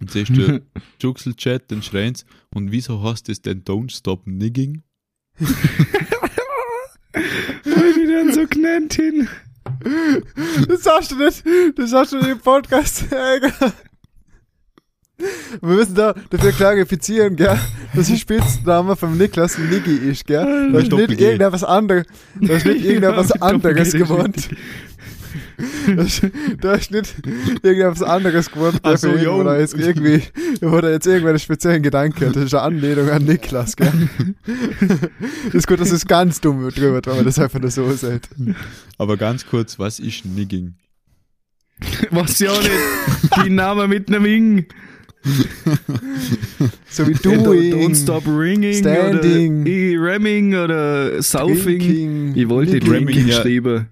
Und 0.00 0.10
siehst 0.10 0.30
du 0.30 0.62
Juxel-Chat, 1.00 1.70
dann 1.70 1.82
schreien 1.82 2.14
sie, 2.14 2.24
und 2.54 2.72
wieso 2.72 3.02
hast 3.02 3.28
du 3.28 3.32
es 3.32 3.42
denn 3.42 3.64
Don't 3.64 3.94
Stop 3.94 4.26
Nigging? 4.26 4.82
Weil 5.38 5.48
die 7.94 8.06
dann 8.12 8.32
so 8.32 8.46
genannt 8.46 8.94
hin. 8.94 9.28
Das 10.68 10.82
sagst 10.82 11.12
du 11.12 11.16
nicht. 11.16 11.42
Das 11.76 11.90
sagst 11.90 12.12
du 12.12 12.16
nicht 12.18 12.28
im 12.28 12.38
Podcast. 12.40 13.04
Wir 15.60 15.60
müssen 15.60 15.94
da 15.94 16.14
dafür 16.30 16.52
klarifizieren, 16.52 17.36
gell? 17.36 17.58
Dass 17.94 18.06
die 18.06 18.18
Spitzname 18.18 18.96
vom 18.96 19.18
Niklas 19.18 19.58
Niggi 19.58 19.96
ist, 19.96 20.26
gell? 20.26 20.72
Da 20.72 20.78
ist 20.78 20.92
nicht 20.92 21.20
irgendetwas 21.20 21.64
anderes. 21.78 22.06
Da 22.40 22.54
ist 22.54 22.64
nicht 22.66 22.84
irgendetwas 22.84 23.32
anderes 23.42 23.92
gewohnt. 23.92 24.48
Da 26.60 26.74
ist, 26.74 26.90
ist 26.90 26.90
nicht 26.90 27.14
irgendetwas 27.62 28.02
anderes 28.02 28.50
gewohnt, 28.50 28.80
Ach 28.82 28.96
so, 28.96 29.08
wo 29.12 29.42
da 29.42 29.58
jetzt 29.58 29.74
irgendwie, 29.74 30.22
wo 30.60 30.80
da 30.80 30.90
jetzt 30.90 31.06
irgendwann 31.06 31.30
einen 31.30 31.38
speziellen 31.38 31.82
Gedanke 31.82 32.28
hat. 32.28 32.36
Das 32.36 32.44
ist 32.44 32.54
eine 32.54 32.62
Anlehnung 32.62 33.08
an 33.10 33.24
Niklas, 33.24 33.76
gell? 33.76 33.92
Das 35.46 35.54
ist 35.54 35.66
gut, 35.66 35.80
dass 35.80 35.90
es 35.90 36.06
ganz 36.06 36.40
dumm 36.40 36.62
wird 36.62 36.78
drüber, 36.78 37.00
wenn 37.04 37.16
man 37.16 37.24
das 37.24 37.38
einfach 37.38 37.60
nur 37.60 37.70
so 37.70 37.90
sagt. 37.92 38.28
Aber 38.98 39.16
ganz 39.16 39.46
kurz, 39.46 39.78
was 39.78 39.98
ist 39.98 40.24
Nigging? 40.24 40.74
Was 42.10 42.38
ja 42.38 42.50
auch 42.50 42.62
nicht. 42.62 43.44
Die 43.44 43.50
Namen 43.50 43.88
mit 43.88 44.08
einem 44.08 44.24
Ing. 44.24 44.66
So 46.88 47.06
wie 47.06 47.14
du, 47.14 47.30
Don't 47.30 47.94
Stop 47.94 48.26
Ringing 48.26 48.74
Standing. 48.74 49.62
oder 49.62 49.70
e 49.70 49.96
Ramming 49.98 50.54
oder 50.54 51.22
Southing. 51.22 51.78
Drinking, 51.78 52.32
Ich 52.36 52.48
wollte. 52.48 52.80
Ramming, 52.82 53.06
Drinking 53.06 53.28
ja. 53.28 53.40
schreiben. 53.40 53.86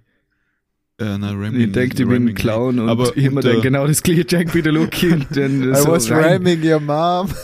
Äh, 1.01 1.17
nein, 1.17 1.23
Ramming. 1.41 1.61
Ich 1.61 1.73
denke, 1.73 2.03
ich 2.03 2.09
bin 2.09 2.29
ein 2.29 2.35
Clown 2.35 2.81
und 2.81 2.89
Aber 2.89 3.17
ich 3.17 3.25
immer 3.25 3.37
unter- 3.37 3.53
dann 3.53 3.63
genau 3.63 3.87
das 3.87 4.03
gleiche 4.03 4.25
Jack 4.29 4.53
wie 4.55 4.63
der 4.63 4.73
Lucky. 4.73 5.13
und 5.13 5.27
dann 5.31 5.71
I 5.73 5.77
so 5.77 5.89
was 5.93 6.11
rein. 6.11 6.25
ramming 6.43 6.61
your 6.65 6.81
mom. 6.81 7.29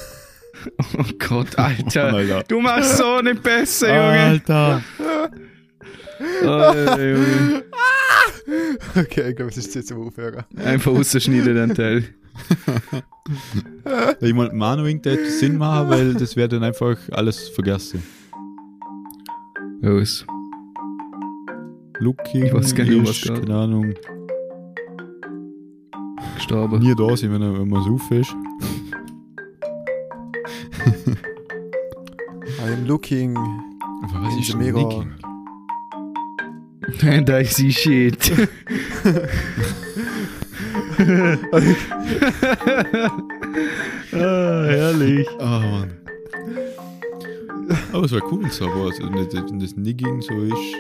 Oh 0.97 1.05
Gott, 1.19 1.59
Alter. 1.59 2.15
Alter. 2.15 2.43
Du 2.49 2.59
machst 2.59 2.97
so 2.97 3.21
nicht 3.21 3.43
besser, 3.43 3.89
Junge. 3.89 4.19
Alter. 4.21 4.83
Alter, 6.43 7.05
Junge. 7.11 7.65
Okay, 8.97 9.29
ich 9.31 9.37
glaube, 9.37 9.51
das 9.51 9.59
ist 9.59 9.75
jetzt 9.75 9.89
zum 9.89 10.07
Aufhören. 10.07 10.43
Einfach 10.57 10.93
rausschneiden, 10.93 11.55
den 11.55 11.75
Teil. 11.75 12.05
Ich 14.21 14.35
meine, 14.35 14.53
Manuing, 14.53 15.01
der 15.03 15.13
hätte 15.15 15.31
Sinn 15.31 15.57
machen, 15.59 15.89
weil 15.91 16.15
das 16.15 16.35
wäre 16.37 16.49
dann 16.49 16.63
einfach 16.65 16.97
alles 17.13 17.49
vergessen. 17.49 18.03
Los. 19.81 20.27
Looking 22.01 22.45
Ich 22.47 22.53
weiß 22.53 22.75
gar 22.75 22.85
nicht, 22.85 23.07
was 23.09 23.21
geht. 23.23 23.35
keine 23.47 23.57
Ahnung, 23.57 23.95
Gestorben. 26.35 26.81
nie 26.81 26.95
da 26.95 27.17
sein, 27.17 27.33
wenn, 27.33 27.43
er- 27.43 27.59
wenn 27.59 27.69
man 27.69 27.83
so 27.85 27.95
auf 27.95 28.11
ist. 28.11 28.35
I 32.59 32.73
am 32.73 32.87
looking. 32.87 33.37
Aber 33.37 34.23
was 34.25 34.35
In 34.35 34.41
ist 34.41 34.57
mirror. 34.57 35.05
Nigging? 37.01 37.25
da 37.27 37.39
ist 37.39 37.59
die 37.59 37.73
Shit. 37.73 38.33
ah, 44.13 44.65
herrlich. 44.67 45.27
Ah, 45.39 45.61
Mann. 45.61 45.91
Aber 47.93 48.05
es 48.05 48.13
war 48.13 48.23
cool 48.31 48.51
so, 48.51 48.67
aber 48.67 48.87
also, 48.87 49.03
wenn 49.05 49.59
das 49.61 49.77
Nigging 49.77 50.21
so 50.21 50.35
ist, 50.35 50.75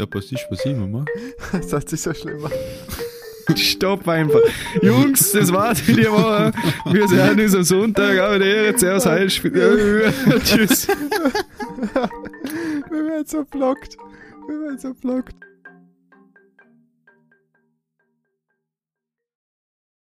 ja, 0.00 0.06
was 0.10 0.32
ist, 0.32 0.46
was 0.50 0.64
ich 0.64 0.72
immer 0.72 0.86
mache. 0.86 1.06
Das 1.52 1.72
hat 1.72 1.88
sich 1.88 2.00
so 2.00 2.14
schlimm 2.14 2.44
an. 2.44 2.52
Stopp 3.56 4.06
einfach. 4.06 4.40
Jungs, 4.80 5.32
das 5.32 5.52
war's 5.52 5.80
für 5.80 5.92
die 5.92 6.06
Woche. 6.06 6.52
Wir 6.86 7.08
sehen 7.08 7.40
uns 7.40 7.54
am 7.54 7.64
Sonntag. 7.64 8.18
Aber 8.18 8.38
der 8.38 8.64
Ehre, 8.64 8.76
zuerst 8.76 9.06
Heilspiel. 9.06 10.12
Tschüss. 10.44 10.86
Wir 10.86 10.96
werden 13.04 13.26
so 13.26 13.44
blockt. 13.44 13.96
Wir 14.46 14.60
werden 14.60 14.78
so 14.78 14.94
blockt. 14.94 15.34